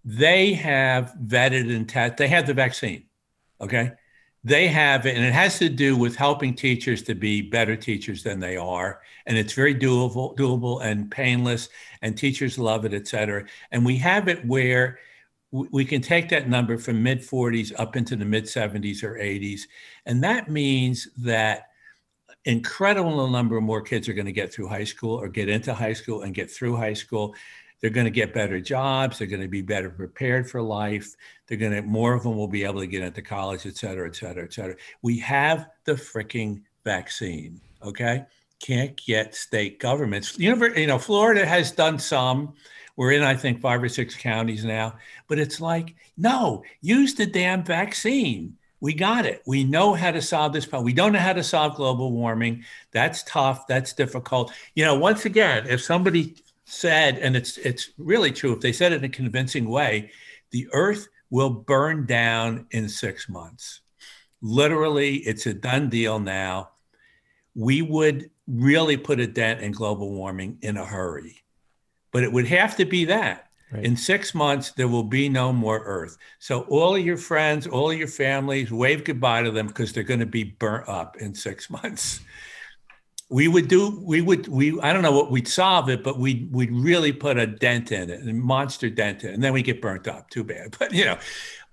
[0.04, 3.04] They have vetted and tested, they have the vaccine.
[3.60, 3.92] Okay.
[4.44, 8.22] They have it, and it has to do with helping teachers to be better teachers
[8.22, 9.02] than they are.
[9.26, 11.68] And it's very doable, doable and painless,
[12.02, 13.44] and teachers love it, et cetera.
[13.72, 15.00] And we have it where
[15.50, 19.62] we can take that number from mid 40s up into the mid 70s or 80s.
[20.06, 21.67] And that means that
[22.48, 25.72] incredible number of more kids are going to get through high school or get into
[25.74, 27.34] high school and get through high school.
[27.80, 29.18] They're going to get better jobs.
[29.18, 31.14] They're going to be better prepared for life.
[31.46, 34.08] They're going to, more of them will be able to get into college, et cetera,
[34.08, 34.74] et cetera, et cetera.
[35.02, 38.24] We have the freaking vaccine, okay?
[38.58, 40.36] Can't get state governments.
[40.36, 40.56] You
[40.88, 42.54] know, Florida has done some.
[42.96, 44.96] We're in, I think, five or six counties now.
[45.28, 48.57] But it's like, no, use the damn vaccine.
[48.80, 49.42] We got it.
[49.44, 50.84] We know how to solve this problem.
[50.84, 52.64] We don't know how to solve global warming.
[52.92, 53.66] That's tough.
[53.66, 54.52] That's difficult.
[54.74, 58.92] You know, once again, if somebody said, and it's it's really true, if they said
[58.92, 60.12] it in a convincing way,
[60.50, 63.80] the earth will burn down in six months.
[64.40, 66.70] Literally, it's a done deal now.
[67.54, 71.42] We would really put a dent in global warming in a hurry.
[72.12, 73.47] But it would have to be that.
[73.70, 73.84] Right.
[73.84, 76.16] In six months, there will be no more Earth.
[76.38, 80.02] So, all of your friends, all of your families, wave goodbye to them because they're
[80.02, 82.20] going to be burnt up in six months.
[83.30, 86.50] We would do, we would, we, I don't know what we'd solve it, but we'd,
[86.50, 89.60] we'd really put a dent in it, a monster dent in it, and then we
[89.60, 90.30] get burnt up.
[90.30, 90.74] Too bad.
[90.78, 91.18] But, you know,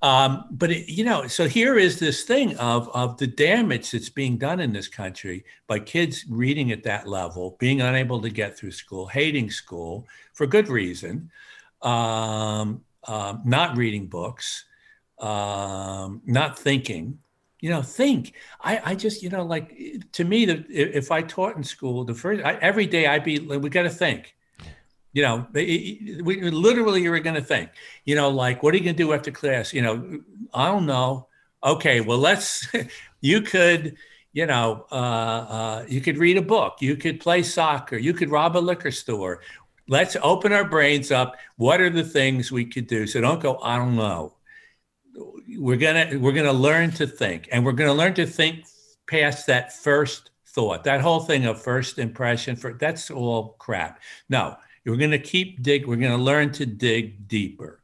[0.01, 4.10] um, but, it, you know, so here is this thing of, of the damage that's
[4.10, 8.58] being done in this country by kids reading at that level, being unable to get
[8.58, 11.31] through school, hating school for good reason
[11.85, 14.65] um, um, not reading books,
[15.19, 17.19] um, not thinking.
[17.61, 18.33] You know, think.
[18.61, 19.75] I, I just, you know, like
[20.11, 23.39] to me, the, if I taught in school, the first I, every day I'd be,
[23.39, 24.35] we got to think.
[25.13, 27.69] You know, we literally are going to think.
[28.03, 29.73] You know, like what are you going to do after class?
[29.73, 30.19] You know,
[30.53, 31.27] I don't know.
[31.63, 32.67] Okay, well, let's.
[33.21, 33.95] you could
[34.35, 38.29] you know, uh, uh, you could read a book, you could play soccer, you could
[38.29, 39.39] rob a liquor store.
[39.87, 41.35] Let's open our brains up.
[41.57, 43.05] What are the things we could do?
[43.05, 44.33] So don't go, I don't know.
[45.57, 48.65] We're gonna we're gonna learn to think, and we're gonna learn to think
[49.07, 50.83] past that first thought.
[50.83, 54.01] That whole thing of first impression, for that's all crap.
[54.27, 55.87] No, we're gonna keep dig.
[55.87, 57.81] We're gonna learn to dig deeper.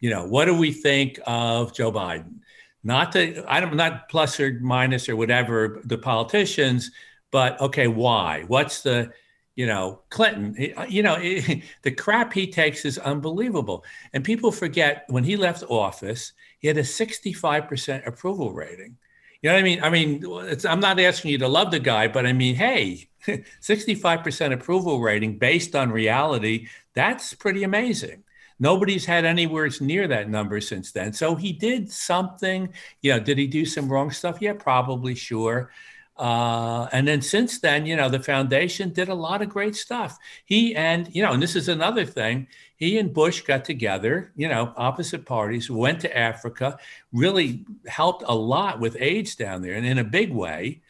[0.00, 2.40] You know, what do we think of Joe Biden?
[2.82, 6.90] Not the I'm not plus or minus or whatever the politicians,
[7.30, 8.44] but okay, why?
[8.46, 9.12] What's the
[9.54, 10.54] you know Clinton?
[10.76, 11.16] Uh, you know
[11.82, 16.76] the crap he takes is unbelievable, and people forget when he left office, he had
[16.76, 18.96] a 65% approval rating.
[19.42, 19.82] You know what I mean?
[19.82, 20.24] I mean,
[20.68, 25.38] I'm not asking you to love the guy, but I mean, hey, 65% approval rating
[25.38, 28.24] based on reality, that's pretty amazing.
[28.58, 31.14] Nobody's had anywhere near that number since then.
[31.14, 32.68] So he did something.
[33.00, 34.36] You know, did he do some wrong stuff?
[34.42, 35.70] Yeah, probably, sure.
[36.20, 40.18] Uh, and then since then, you know, the foundation did a lot of great stuff.
[40.44, 44.46] He and, you know, and this is another thing, he and Bush got together, you
[44.46, 46.78] know, opposite parties, went to Africa,
[47.10, 50.82] really helped a lot with AIDS down there and in a big way.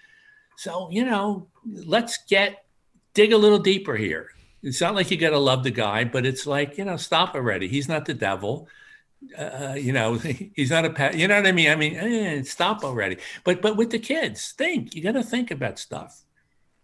[0.56, 2.64] So, you know, let's get,
[3.14, 4.30] dig a little deeper here.
[4.64, 7.36] It's not like you got to love the guy, but it's like, you know, stop
[7.36, 7.68] already.
[7.68, 8.66] He's not the devil.
[9.36, 10.14] Uh, you know,
[10.54, 11.16] he's not a pet.
[11.16, 11.70] You know what I mean?
[11.70, 13.18] I mean, eh, stop already.
[13.44, 14.94] But but with the kids, think.
[14.94, 16.24] You got to think about stuff.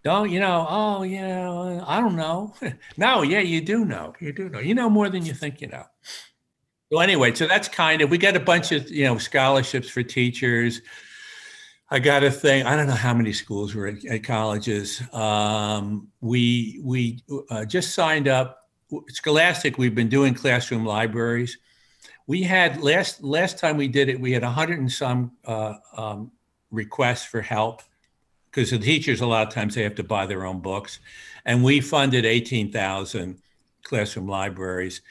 [0.04, 0.66] Don't you know?
[0.68, 2.54] Oh, yeah, I don't know.
[2.96, 4.14] no, yeah, you do know.
[4.20, 4.60] You do know.
[4.60, 5.84] You know more than you think you know.
[6.92, 10.02] So anyway, so that's kind of we got a bunch of you know scholarships for
[10.02, 10.82] teachers.
[11.90, 12.66] I got a thing.
[12.66, 15.02] I don't know how many schools were at, at colleges.
[15.12, 18.68] Um, we we uh, just signed up.
[19.08, 19.78] Scholastic.
[19.78, 21.58] We've been doing classroom libraries.
[22.26, 24.20] We had last last time we did it.
[24.20, 26.32] We had a hundred and some uh, um,
[26.70, 27.82] requests for help
[28.50, 31.00] because the teachers a lot of times they have to buy their own books,
[31.44, 33.38] and we funded eighteen thousand
[33.82, 35.02] classroom libraries.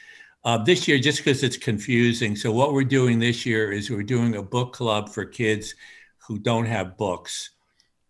[0.44, 4.02] Uh, this year, just because it's confusing, so what we're doing this year is we're
[4.02, 5.74] doing a book club for kids
[6.18, 7.50] who don't have books.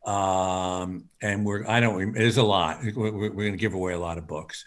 [0.04, 2.78] Um, and we're, I don't, there's a lot.
[2.94, 4.66] We're, we're going to give away a lot of books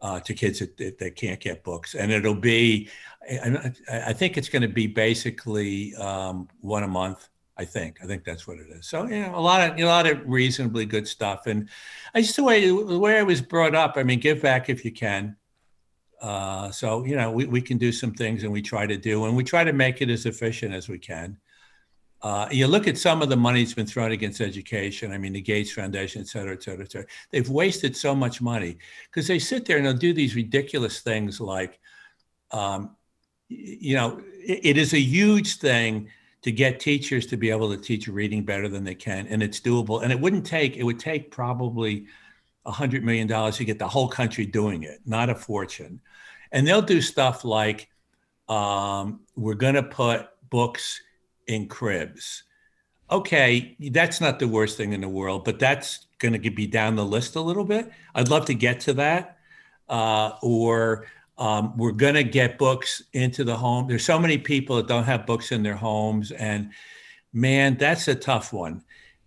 [0.00, 1.94] uh, to kids that, that, that, can't get books.
[1.94, 2.88] And it'll be,
[3.28, 3.72] I,
[4.10, 7.28] I think it's going to be basically um, one a month.
[7.60, 7.98] I think.
[8.00, 8.86] I think that's what it is.
[8.86, 11.48] So you know, a lot of a lot of reasonably good stuff.
[11.48, 11.68] And
[12.14, 13.94] I just the way the way I was brought up.
[13.96, 15.36] I mean, give back if you can.
[16.22, 19.24] Uh, so you know, we, we can do some things, and we try to do,
[19.24, 21.36] and we try to make it as efficient as we can.
[22.22, 25.12] Uh, you look at some of the money that's been thrown against education.
[25.12, 27.08] I mean, the Gates Foundation, et cetera, et cetera, et cetera.
[27.30, 28.78] They've wasted so much money
[29.10, 31.78] because they sit there and they'll do these ridiculous things like,
[32.50, 32.96] um,
[33.48, 36.08] you know, it, it is a huge thing
[36.42, 39.60] to get teachers to be able to teach reading better than they can, and it's
[39.60, 40.02] doable.
[40.02, 42.06] And it wouldn't take, it would take probably
[42.64, 46.00] a $100 million to get the whole country doing it, not a fortune.
[46.52, 47.88] And they'll do stuff like,
[48.48, 51.00] um, we're going to put books
[51.46, 52.44] in cribs.
[53.10, 56.94] Okay, that's not the worst thing in the world, but that's going to be down
[56.94, 57.90] the list a little bit.
[58.14, 59.38] I'd love to get to that.
[59.88, 61.06] Uh, or
[61.38, 63.86] um, we're going to get books into the home.
[63.88, 66.30] There's so many people that don't have books in their homes.
[66.32, 66.72] And
[67.32, 68.82] man, that's a tough one.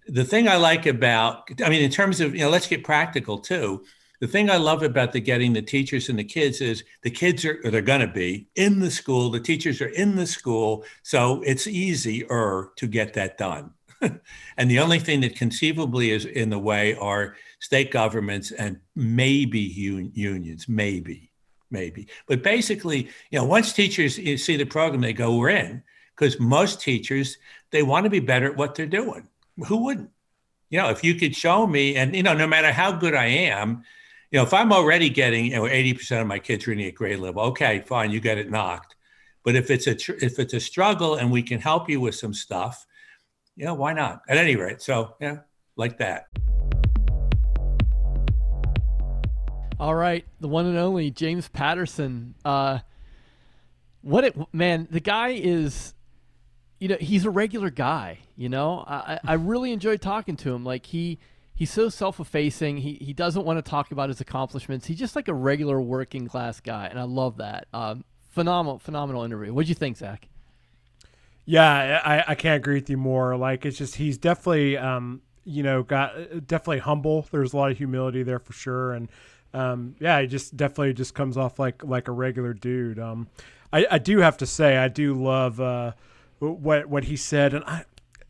[0.08, 3.40] The thing I like about, I mean, in terms of, you know, let's get practical
[3.40, 3.84] too
[4.22, 7.44] the thing I love about the getting the teachers and the kids is the kids
[7.44, 9.32] are they're going to be in the school.
[9.32, 13.72] The teachers are in the school, so it's easier to get that done.
[14.58, 19.60] and the only thing that conceivably is in the way are state governments and maybe
[19.60, 21.31] un- unions, maybe,
[21.72, 22.08] maybe.
[22.28, 25.84] But basically, you know, once teachers see the program, they go, "We're in,"
[26.16, 27.38] because most teachers
[27.72, 29.28] they want to be better at what they're doing.
[29.68, 30.10] Who wouldn't?
[30.70, 33.26] You know, if you could show me, and you know, no matter how good I
[33.26, 33.84] am,
[34.32, 37.20] you know, if I'm already getting, you know, 80% of my kids reading at grade
[37.20, 38.96] level, okay, fine, you get it knocked.
[39.44, 42.16] But if it's a tr- if it's a struggle and we can help you with
[42.16, 42.86] some stuff,
[43.56, 44.22] yeah, you know, why not?
[44.30, 45.40] At any rate, so yeah,
[45.76, 46.28] like that.
[49.82, 52.36] All right, the one and only James Patterson.
[52.46, 52.80] Uh,
[54.04, 55.96] what it man, the guy is,
[56.78, 58.20] you know, he's a regular guy.
[58.38, 60.64] You know, I I really enjoy talking to him.
[60.64, 61.18] Like he
[61.56, 62.78] he's so self-effacing.
[62.78, 64.86] He he doesn't want to talk about his accomplishments.
[64.86, 67.66] He's just like a regular working class guy, and I love that.
[67.74, 69.52] Um, phenomenal, phenomenal interview.
[69.52, 70.28] What'd you think, Zach?
[71.46, 73.36] Yeah, I, I can't agree with you more.
[73.36, 76.14] Like it's just he's definitely um, you know got
[76.46, 77.26] definitely humble.
[77.32, 79.10] There's a lot of humility there for sure, and
[79.54, 83.00] um, yeah, he just definitely just comes off like like a regular dude.
[83.00, 83.28] Um,
[83.74, 85.94] I, I do have to say I do love uh,
[86.40, 87.86] what what he said, and I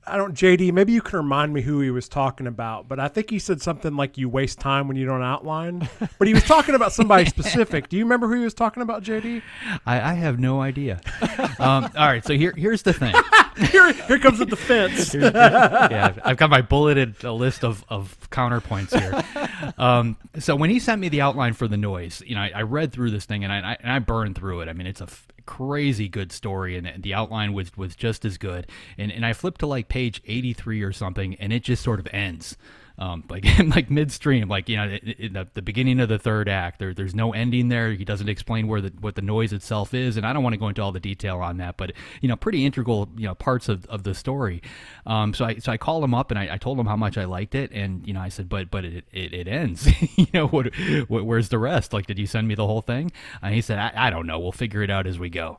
[0.05, 3.07] I don't, JD, maybe you can remind me who he was talking about, but I
[3.07, 5.87] think he said something like you waste time when you don't outline.
[6.17, 7.87] but he was talking about somebody specific.
[7.87, 9.43] Do you remember who he was talking about, JD?
[9.85, 11.01] I, I have no idea.
[11.59, 13.13] um, all right, so here, here's the thing.
[13.57, 15.13] Here, here comes the defense.
[15.13, 19.73] yeah, I've got my bulleted list of, of counterpoints here.
[19.77, 22.61] Um, so when he sent me the outline for the noise, you know, I, I
[22.63, 24.69] read through this thing and I, I, and I burned through it.
[24.69, 28.37] I mean, it's a f- crazy good story, and the outline was was just as
[28.37, 28.67] good.
[28.97, 31.99] And and I flipped to like page eighty three or something, and it just sort
[31.99, 32.57] of ends
[33.01, 33.45] um, like
[33.75, 34.85] like midstream, like you know,
[35.17, 36.77] in the, the beginning of the third act.
[36.79, 37.91] There, there's no ending there.
[37.91, 40.59] He doesn't explain where the what the noise itself is, and I don't want to
[40.59, 43.67] go into all the detail on that, but you know, pretty integral you know parts
[43.67, 44.61] of, of the story.
[45.07, 47.17] Um, so I so I called him up and I, I told him how much
[47.17, 49.89] I liked it, and you know, I said, but but it it, it ends.
[50.15, 50.67] you know, what,
[51.07, 51.93] what, where's the rest?
[51.93, 53.11] Like, did you send me the whole thing?
[53.41, 54.39] And he said, I, I don't know.
[54.39, 55.57] We'll figure it out as we go.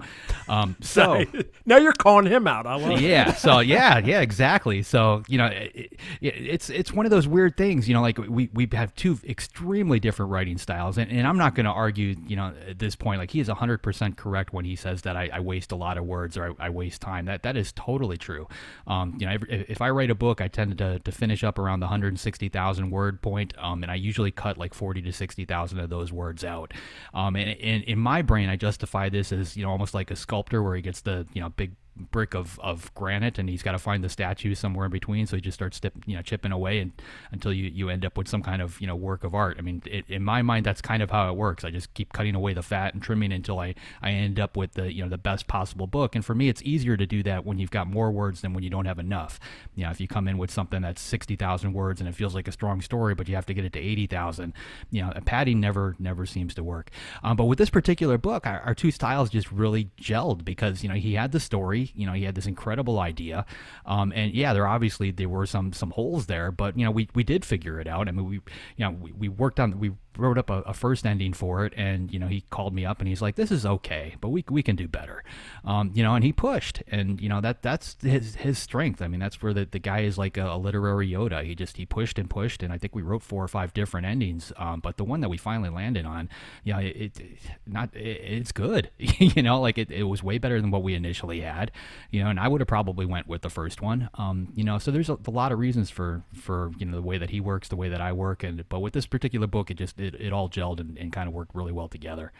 [0.48, 1.24] Um, so
[1.66, 2.66] now you're calling him out.
[2.66, 3.00] I love.
[3.00, 3.34] Yeah.
[3.34, 4.82] So yeah, yeah, exactly.
[4.82, 8.18] So you know, it, it, it's it's one of those weird things, you know, like
[8.18, 10.98] we, we have two extremely different writing styles.
[10.98, 13.48] And, and I'm not going to argue, you know, at this point, like he is
[13.48, 16.66] 100% correct when he says that I, I waste a lot of words or I,
[16.66, 17.24] I, waste time.
[17.24, 18.46] That That is totally true.
[18.86, 21.58] Um, you know, if, if, I write a book, I tend to, to finish up
[21.58, 25.90] around the 160,000 word point, um, and I usually cut like 40 to 60,000 of
[25.90, 26.72] those words out.
[27.14, 30.16] Um, and, and in my brain, I justify this as, you know, almost like a
[30.16, 33.72] sculptor where he gets the, you know, big brick of, of granite and he's got
[33.72, 36.78] to find the statue somewhere in between so he just starts you know chipping away
[36.78, 36.92] and
[37.32, 39.56] until you, you end up with some kind of you know work of art.
[39.58, 41.64] I mean it, in my mind that's kind of how it works.
[41.64, 44.72] I just keep cutting away the fat and trimming until i i end up with
[44.72, 46.14] the you know the best possible book.
[46.14, 48.64] And for me it's easier to do that when you've got more words than when
[48.64, 49.38] you don't have enough.
[49.74, 52.48] You know if you come in with something that's 60,000 words and it feels like
[52.48, 54.54] a strong story but you have to get it to 80,000
[54.90, 56.90] you know padding never never seems to work.
[57.22, 60.88] Um, but with this particular book our, our two styles just really gelled because you
[60.88, 63.44] know he had the story you know, he had this incredible idea,
[63.86, 67.08] um, and yeah, there obviously there were some some holes there, but you know, we
[67.14, 68.08] we did figure it out.
[68.08, 68.42] I mean, we you
[68.78, 72.12] know we, we worked on we wrote up a, a, first ending for it, and
[72.12, 74.62] you know he called me up and he's like, "This is okay, but we we
[74.62, 75.24] can do better,"
[75.64, 76.14] um, you know.
[76.14, 79.00] And he pushed, and you know that that's his his strength.
[79.00, 81.44] I mean, that's where the, the guy is like a, a literary Yoda.
[81.44, 84.06] He just he pushed and pushed, and I think we wrote four or five different
[84.06, 86.28] endings, um, but the one that we finally landed on,
[86.64, 90.38] you know, it, it not it, it's good, you know, like it, it was way
[90.38, 91.70] better than what we initially had,
[92.10, 92.30] you know.
[92.30, 94.78] And I would have probably went with the first one, um, you know.
[94.78, 97.40] So there's a, a lot of reasons for for you know the way that he
[97.40, 100.14] works, the way that I work, and but with this particular book, it just it,
[100.14, 102.32] it all gelled and, and kind of worked really well together.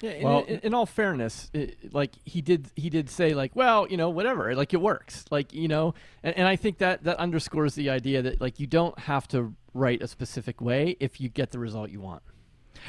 [0.00, 3.88] Yeah, well, in, in, all fairness, it, like he did, he did say like, well,
[3.88, 7.16] you know, whatever, like it works, like you know, and, and I think that that
[7.16, 11.28] underscores the idea that like you don't have to write a specific way if you
[11.28, 12.22] get the result you want.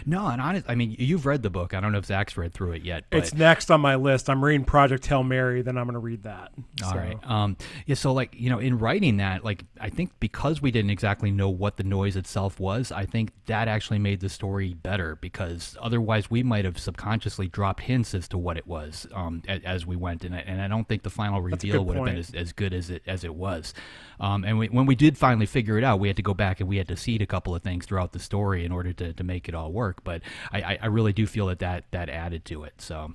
[0.06, 1.74] No, and honest, I mean, you've read the book.
[1.74, 3.06] I don't know if Zach's read through it yet.
[3.12, 4.30] it's next on my list.
[4.30, 6.52] I'm reading Project Hail Mary, then I'm going to read that.
[6.84, 6.98] All so.
[6.98, 7.18] right.
[7.24, 7.96] Um, yeah.
[7.96, 11.50] So, like, you know, in writing that, like, I think because we didn't exactly know
[11.50, 16.30] what the noise itself was, I think that actually made the story better because otherwise
[16.30, 19.96] we might have subconsciously dropped hints as to what it was um, as, as, we
[19.96, 22.08] went, and I, and I don't think the final reveal would point.
[22.10, 23.74] have been as, as good as it as it was.
[24.20, 26.60] Um, and we, when we did finally figure it out, we had to go back
[26.60, 29.14] and we had to seed a couple of things throughout the story in order to,
[29.14, 30.04] to make it all work.
[30.04, 32.74] But I, I really do feel that, that that added to it.
[32.80, 33.14] So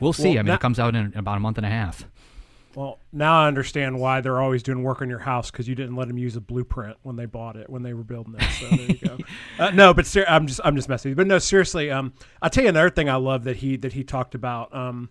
[0.00, 0.30] we'll see.
[0.30, 2.04] Well, I mean, that, it comes out in about a month and a half.
[2.74, 5.94] Well, now I understand why they're always doing work on your house because you didn't
[5.94, 8.42] let them use a blueprint when they bought it when they were building it.
[8.58, 9.18] So there you go.
[9.58, 11.14] uh, no, but ser- I'm just I'm just messing.
[11.14, 11.90] But no, seriously.
[11.90, 14.74] Um, I'll tell you another thing I love that he that he talked about.
[14.74, 15.10] Um,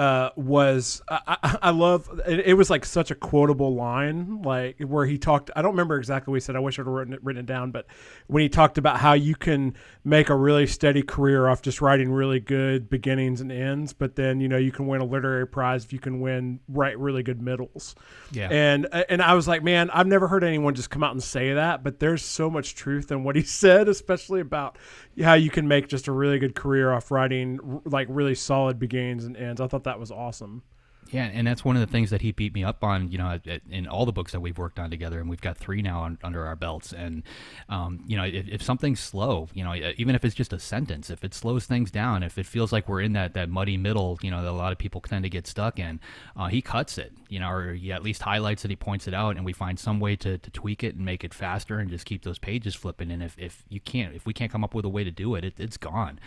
[0.00, 5.04] uh, was I, I love it, it, was like such a quotable line like where
[5.04, 7.40] he talked I don't remember exactly what he said I wish I'd written it, written
[7.40, 7.84] it down but
[8.26, 12.10] when he talked about how you can make a really steady career off just writing
[12.10, 15.84] really good beginnings and ends but then you know you can win a literary prize
[15.84, 17.94] if you can win write really good middles.
[18.32, 18.48] Yeah.
[18.50, 21.52] And and I was like man I've never heard anyone just come out and say
[21.52, 24.78] that but there's so much truth in what he said especially about
[25.22, 29.24] how you can make just a really good career off writing like really solid beginnings
[29.24, 30.62] and ends I thought that was awesome.
[31.10, 33.40] Yeah, and that's one of the things that he beat me up on, you know,
[33.68, 36.18] in all the books that we've worked on together, and we've got three now on,
[36.22, 36.92] under our belts.
[36.92, 37.24] And,
[37.68, 41.10] um, you know, if, if, something's slow, you know, even if it's just a sentence,
[41.10, 44.18] if it slows things down, if it feels like we're in that, that muddy middle,
[44.22, 45.98] you know, that a lot of people tend to get stuck in,
[46.36, 49.14] uh, he cuts it, you know, or he at least highlights it, he points it
[49.14, 51.90] out, and we find some way to, to tweak it and make it faster and
[51.90, 53.10] just keep those pages flipping.
[53.10, 55.34] And if, if you can't, if we can't come up with a way to do
[55.34, 56.20] it, it it's gone.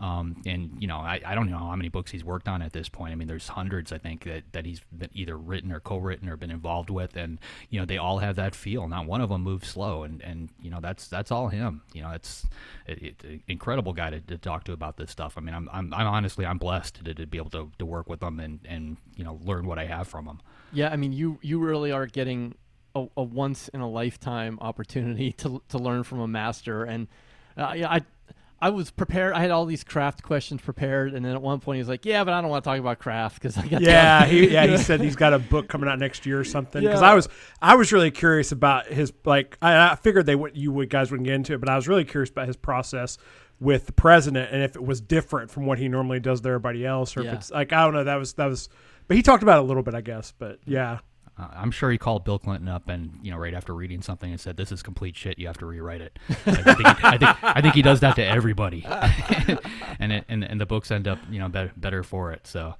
[0.00, 2.72] Um, and you know, I, I don't know how many books he's worked on at
[2.72, 3.12] this point.
[3.12, 6.36] I mean, there's hundreds, I think, that, that he's been either written or co-written or
[6.36, 7.38] been involved with, and
[7.68, 8.88] you know, they all have that feel.
[8.88, 11.82] Not one of them moves slow, and and you know, that's that's all him.
[11.92, 12.46] You know, it's
[12.86, 15.34] it, it, incredible guy to, to, talk to about this stuff.
[15.36, 18.08] I mean, I'm I'm, I'm honestly I'm blessed to, to be able to, to work
[18.08, 20.40] with him and and you know learn what I have from him.
[20.72, 22.54] Yeah, I mean, you you really are getting
[22.94, 27.06] a, a once in a lifetime opportunity to to learn from a master, and
[27.56, 28.00] uh, yeah, I
[28.62, 29.32] I was prepared.
[29.32, 32.04] I had all these craft questions prepared, and then at one point he was like,
[32.04, 34.66] "Yeah, but I don't want to talk about craft because I got." Yeah, he yeah
[34.66, 36.82] he said he's got a book coming out next year or something.
[36.82, 37.10] Because Yeah.
[37.10, 37.28] I was
[37.62, 41.10] I was really curious about his like I, I figured they would you would guys
[41.10, 43.16] wouldn't get into it, but I was really curious about his process
[43.60, 46.84] with the president and if it was different from what he normally does to everybody
[46.84, 47.30] else, or Yeah.
[47.32, 48.04] if it's like I don't know.
[48.04, 48.68] That was that was,
[49.08, 50.32] but he talked about it a little bit, I guess.
[50.38, 50.98] But yeah,
[51.40, 54.30] Uh, I'm sure he called Bill Clinton up and you know right after reading something
[54.30, 55.38] and said, "This is complete shit.
[55.38, 58.16] You have to rewrite it." I think he, I think, I think he does that
[58.16, 58.84] to everybody,
[59.98, 62.46] and it, and and the books end up you know better better for it.
[62.46, 62.74] So.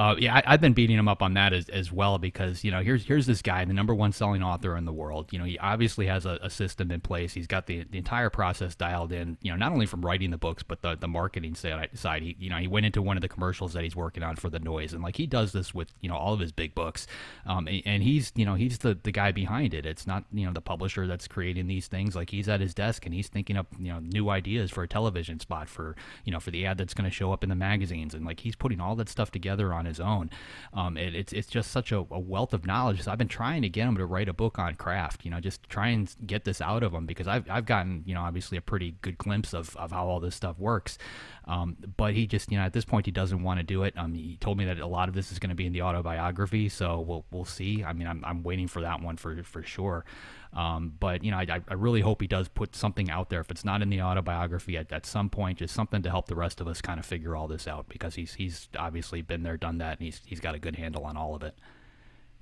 [0.00, 2.70] Uh, yeah, I, I've been beating him up on that as, as well because you
[2.70, 5.30] know here's here's this guy, the number one selling author in the world.
[5.30, 7.34] You know he obviously has a, a system in place.
[7.34, 9.36] He's got the, the entire process dialed in.
[9.42, 11.90] You know not only from writing the books but the, the marketing side.
[11.98, 12.22] side.
[12.22, 14.48] He you know he went into one of the commercials that he's working on for
[14.48, 17.06] the noise, and like he does this with you know all of his big books,
[17.44, 19.84] um, and, and he's you know he's the the guy behind it.
[19.84, 22.16] It's not you know the publisher that's creating these things.
[22.16, 24.88] Like he's at his desk and he's thinking up you know new ideas for a
[24.88, 25.94] television spot for
[26.24, 28.40] you know for the ad that's going to show up in the magazines, and like
[28.40, 30.30] he's putting all that stuff together on his own.
[30.72, 33.02] Um, it, it's it's just such a, a wealth of knowledge.
[33.02, 35.24] So I've been trying to get him to write a book on craft.
[35.24, 38.14] You know, just try and get this out of him because I've I've gotten you
[38.14, 40.96] know obviously a pretty good glimpse of of how all this stuff works.
[41.50, 43.94] Um, but he just, you know, at this point, he doesn't want to do it.
[43.96, 45.82] Um, he told me that a lot of this is going to be in the
[45.82, 47.82] autobiography, so we'll we'll see.
[47.82, 50.04] I mean, I'm, I'm waiting for that one for for sure.
[50.52, 53.40] Um, but you know, I, I really hope he does put something out there.
[53.40, 56.34] If it's not in the autobiography at, at some point, just something to help the
[56.34, 59.56] rest of us kind of figure all this out because he's he's obviously been there,
[59.56, 61.56] done that, and he's he's got a good handle on all of it.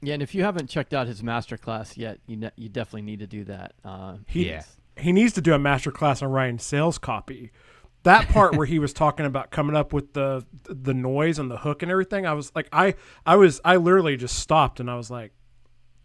[0.00, 3.18] Yeah, and if you haven't checked out his masterclass yet, you ne- you definitely need
[3.18, 3.72] to do that.
[3.84, 4.62] Uh, he Yeah.
[4.96, 7.50] he needs to do a master class on writing sales copy.
[8.04, 11.58] That part where he was talking about coming up with the the noise and the
[11.58, 12.94] hook and everything, I was like, I
[13.26, 15.32] I was I literally just stopped and I was like,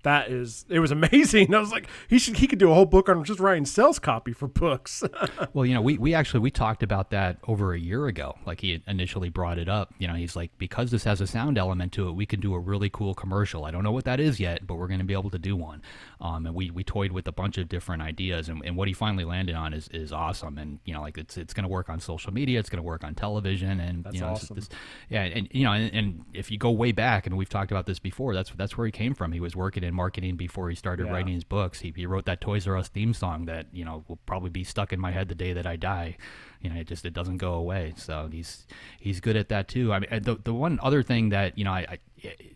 [0.04, 1.54] that is it was amazing.
[1.56, 3.99] I was like, he should he could do a whole book on just writing sales
[3.99, 5.04] copy for books.
[5.54, 8.36] Well, you know, we, we actually we talked about that over a year ago.
[8.45, 9.93] Like he initially brought it up.
[9.99, 12.54] You know, he's like, because this has a sound element to it, we can do
[12.54, 13.66] a really cool commercial.
[13.66, 15.56] I don't know what that is yet, but we're going to be able to do
[15.56, 15.82] one.
[16.22, 18.93] Um, and we, we toyed with a bunch of different ideas, and, and what he
[18.93, 20.58] finally landed on is, is awesome.
[20.58, 22.84] And you know, like it's it's going to work on social media, it's going to
[22.84, 24.56] work on television, and That's you know, awesome.
[24.56, 24.70] this-
[25.10, 27.86] yeah, and you know, and, and if you go way back, and we've talked about
[27.86, 29.32] this before, that's that's where he came from.
[29.32, 31.14] He was working in marketing before he started Yeah.
[31.14, 31.80] writing his books.
[31.80, 34.64] He, he wrote that Toys R Us theme song that you know will probably be
[34.64, 36.18] stuck in my head the day that I die.
[36.62, 37.94] You know, it just it doesn't go away.
[37.98, 38.66] So he's
[39.00, 39.94] he's good at that too.
[39.94, 41.98] I mean, the the one other thing that you know I, I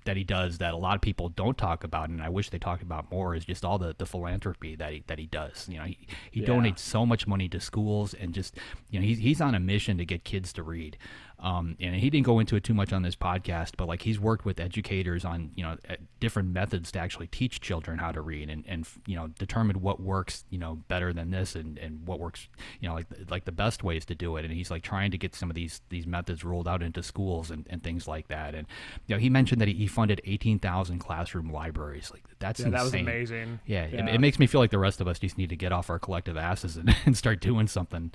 [0.06, 2.58] that he does that a lot of people don't talk about, and I wish they
[2.58, 5.68] talked about more, is just all the, the philanthropy that he that he does.
[5.70, 5.98] You know, he,
[6.32, 6.48] he Yeah.
[6.48, 8.56] donates so much money to schools and just
[8.90, 10.98] you know he's he's on a mission to get kids to read.
[11.40, 14.20] Um, and he didn't go into it too much on this podcast, but like he's
[14.20, 15.78] worked with educators on you know
[16.20, 20.00] different methods to actually teach children how to read and, and you know determine what
[20.00, 22.48] works you know better than this and, and what works
[22.82, 24.46] you know like like the best ways to do it.
[24.46, 27.52] And he's like trying to get some of these these methods rolled out into schools
[27.52, 28.56] and, and things like that.
[28.56, 28.66] And
[29.06, 32.10] you know he mentioned that he, he funded eighteen thousand classroom libraries.
[32.12, 33.60] Like that's yeah, that was amazing.
[33.66, 35.72] Yeah, It, it makes me feel like the rest of us just need to get
[35.72, 38.12] off our collective asses and, and start doing something,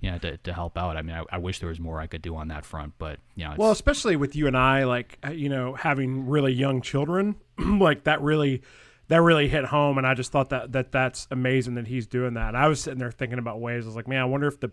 [0.00, 0.96] you know, to, to help out.
[0.96, 3.18] I mean, I, I wish there was more I could do on that front, but
[3.34, 6.80] you know, Well, especially with you and I, like uh, you know, having really young
[6.82, 8.62] children, like that really,
[9.08, 9.98] that really hit home.
[9.98, 12.48] And I just thought that that that's amazing that he's doing that.
[12.48, 13.84] And I was sitting there thinking about ways.
[13.84, 14.70] I was like, man, I wonder if the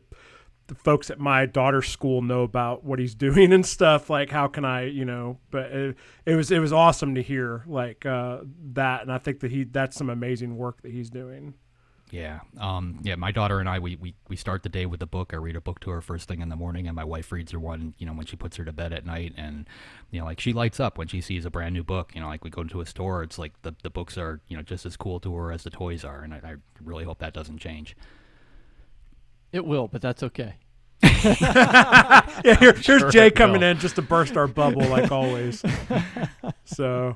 [0.71, 4.09] the folks at my daughter's school know about what he's doing and stuff.
[4.09, 5.37] Like, how can I, you know?
[5.51, 8.39] But it, it was it was awesome to hear like uh,
[8.73, 11.55] that, and I think that he that's some amazing work that he's doing.
[12.09, 13.15] yeah, um, yeah.
[13.15, 15.33] My daughter and I, we, we we start the day with a book.
[15.33, 17.51] I read a book to her first thing in the morning, and my wife reads
[17.51, 19.33] her one, you know, when she puts her to bed at night.
[19.35, 19.67] And
[20.09, 22.13] you know, like she lights up when she sees a brand new book.
[22.15, 24.55] You know, like we go into a store, it's like the the books are, you
[24.55, 27.19] know, just as cool to her as the toys are, and I, I really hope
[27.19, 27.97] that doesn't change.
[29.51, 30.55] It will, but that's okay.
[31.23, 35.63] Yeah, here, here's Jay coming in just to burst our bubble like always.
[36.65, 37.15] so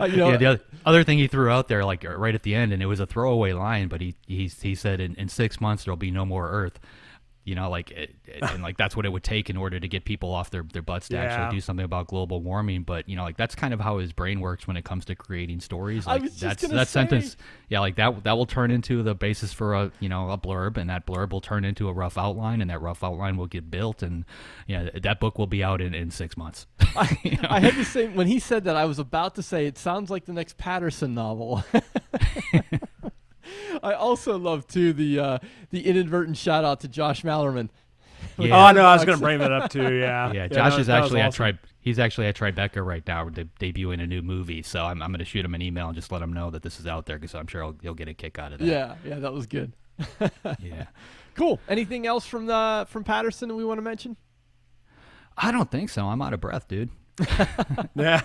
[0.00, 2.42] Uh, you know, yeah, the other, other thing he threw out there, like right at
[2.42, 5.28] the end, and it was a throwaway line, but he he, he said in, in
[5.28, 6.80] six months there'll be no more Earth.
[7.44, 9.86] You know, like it, it- and like that's what it would take in order to
[9.86, 11.24] get people off their, their butts to Yeah.
[11.24, 12.82] actually do something about global warming.
[12.84, 15.14] But you know, like that's kind of how his brain works when it comes to
[15.14, 16.06] creating stories.
[16.06, 16.92] I Like that's that say.
[16.92, 17.36] sentence,
[17.68, 20.76] yeah, like that that will turn into the basis for a you know a blurb,
[20.78, 23.70] and that blurb will turn into a rough outline, and that rough outline will get
[23.70, 24.24] built, and
[24.66, 26.66] yeah, that book will be out in, in six months.
[27.24, 27.48] You know?
[27.50, 28.76] I had the same when he said that.
[28.76, 31.64] I was about to say it sounds like the next Patterson novel.
[33.82, 35.38] I also love too the uh,
[35.70, 37.68] the inadvertent shout out to Josh Malerman.
[38.38, 38.68] Yeah.
[38.70, 39.94] Oh no, I was going to bring that up too.
[39.94, 41.36] Yeah, Yeah, Josh that- is that was actually at awesome.
[41.36, 44.62] Tri- he's actually at Tribeca right now, de- debuting a new movie.
[44.62, 46.62] So I'm, I'm going to shoot him an email and just let him know that
[46.62, 48.64] this is out there because I'm sure he'll, he'll get a kick out of that.
[48.66, 49.72] Yeah, yeah, that was good.
[50.60, 50.86] yeah.
[51.34, 51.60] Cool.
[51.68, 54.16] Anything else from the from Patterson that we want to mention?
[55.36, 56.06] I don't think so.
[56.06, 56.90] I'm out of breath, dude.
[57.94, 58.22] yeah,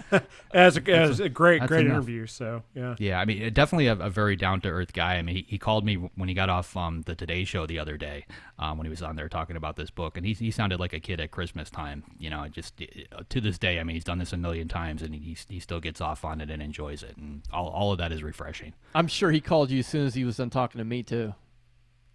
[0.52, 1.98] as a, as a great great enough.
[1.98, 2.26] interview.
[2.26, 5.16] So yeah, Yeah, I mean, definitely a, a very down to earth guy.
[5.16, 7.78] I mean, he, he called me when he got off um, the Today Show the
[7.78, 8.26] other day
[8.58, 10.94] um, when he was on there talking about this book, and he he sounded like
[10.94, 12.04] a kid at Christmas time.
[12.18, 12.82] You know, just
[13.12, 15.60] uh, to this day, I mean, he's done this a million times, and he he
[15.60, 18.74] still gets off on it and enjoys it, and all all of that is refreshing.
[18.96, 21.36] I'm sure he called you as soon as he was done talking to me too.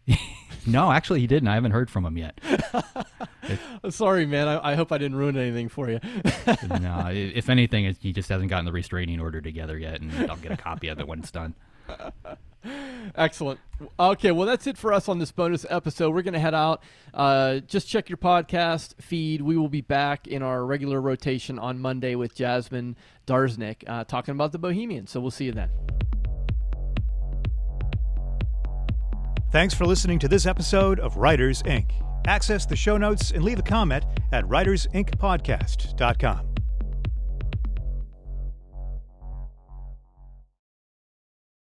[0.67, 1.49] No, actually, he didn't.
[1.49, 2.41] I haven't heard from him yet.
[3.91, 4.49] Sorry, man.
[4.49, 6.01] I, I hope I didn't ruin anything for you.
[6.81, 10.53] no, if anything, he just hasn't gotten the restraining order together yet, and I'll get
[10.53, 11.55] a copy of it when it's done.
[13.15, 13.61] Excellent.
[14.01, 16.15] Okay, well, that's it for us on this bonus episode.
[16.15, 16.83] We're going to head out.
[17.13, 19.43] Uh, just check your podcast feed.
[19.43, 22.97] We will be back in our regular rotation on Monday with Jasmine
[23.27, 25.07] Darznik uh, talking about the Bohemian.
[25.07, 25.69] So we'll see you then.
[29.55, 31.95] Thanks for listening to this episode of Writers Ink.
[32.27, 36.64] Access the show notes and leave a comment at writersinkpodcast.com.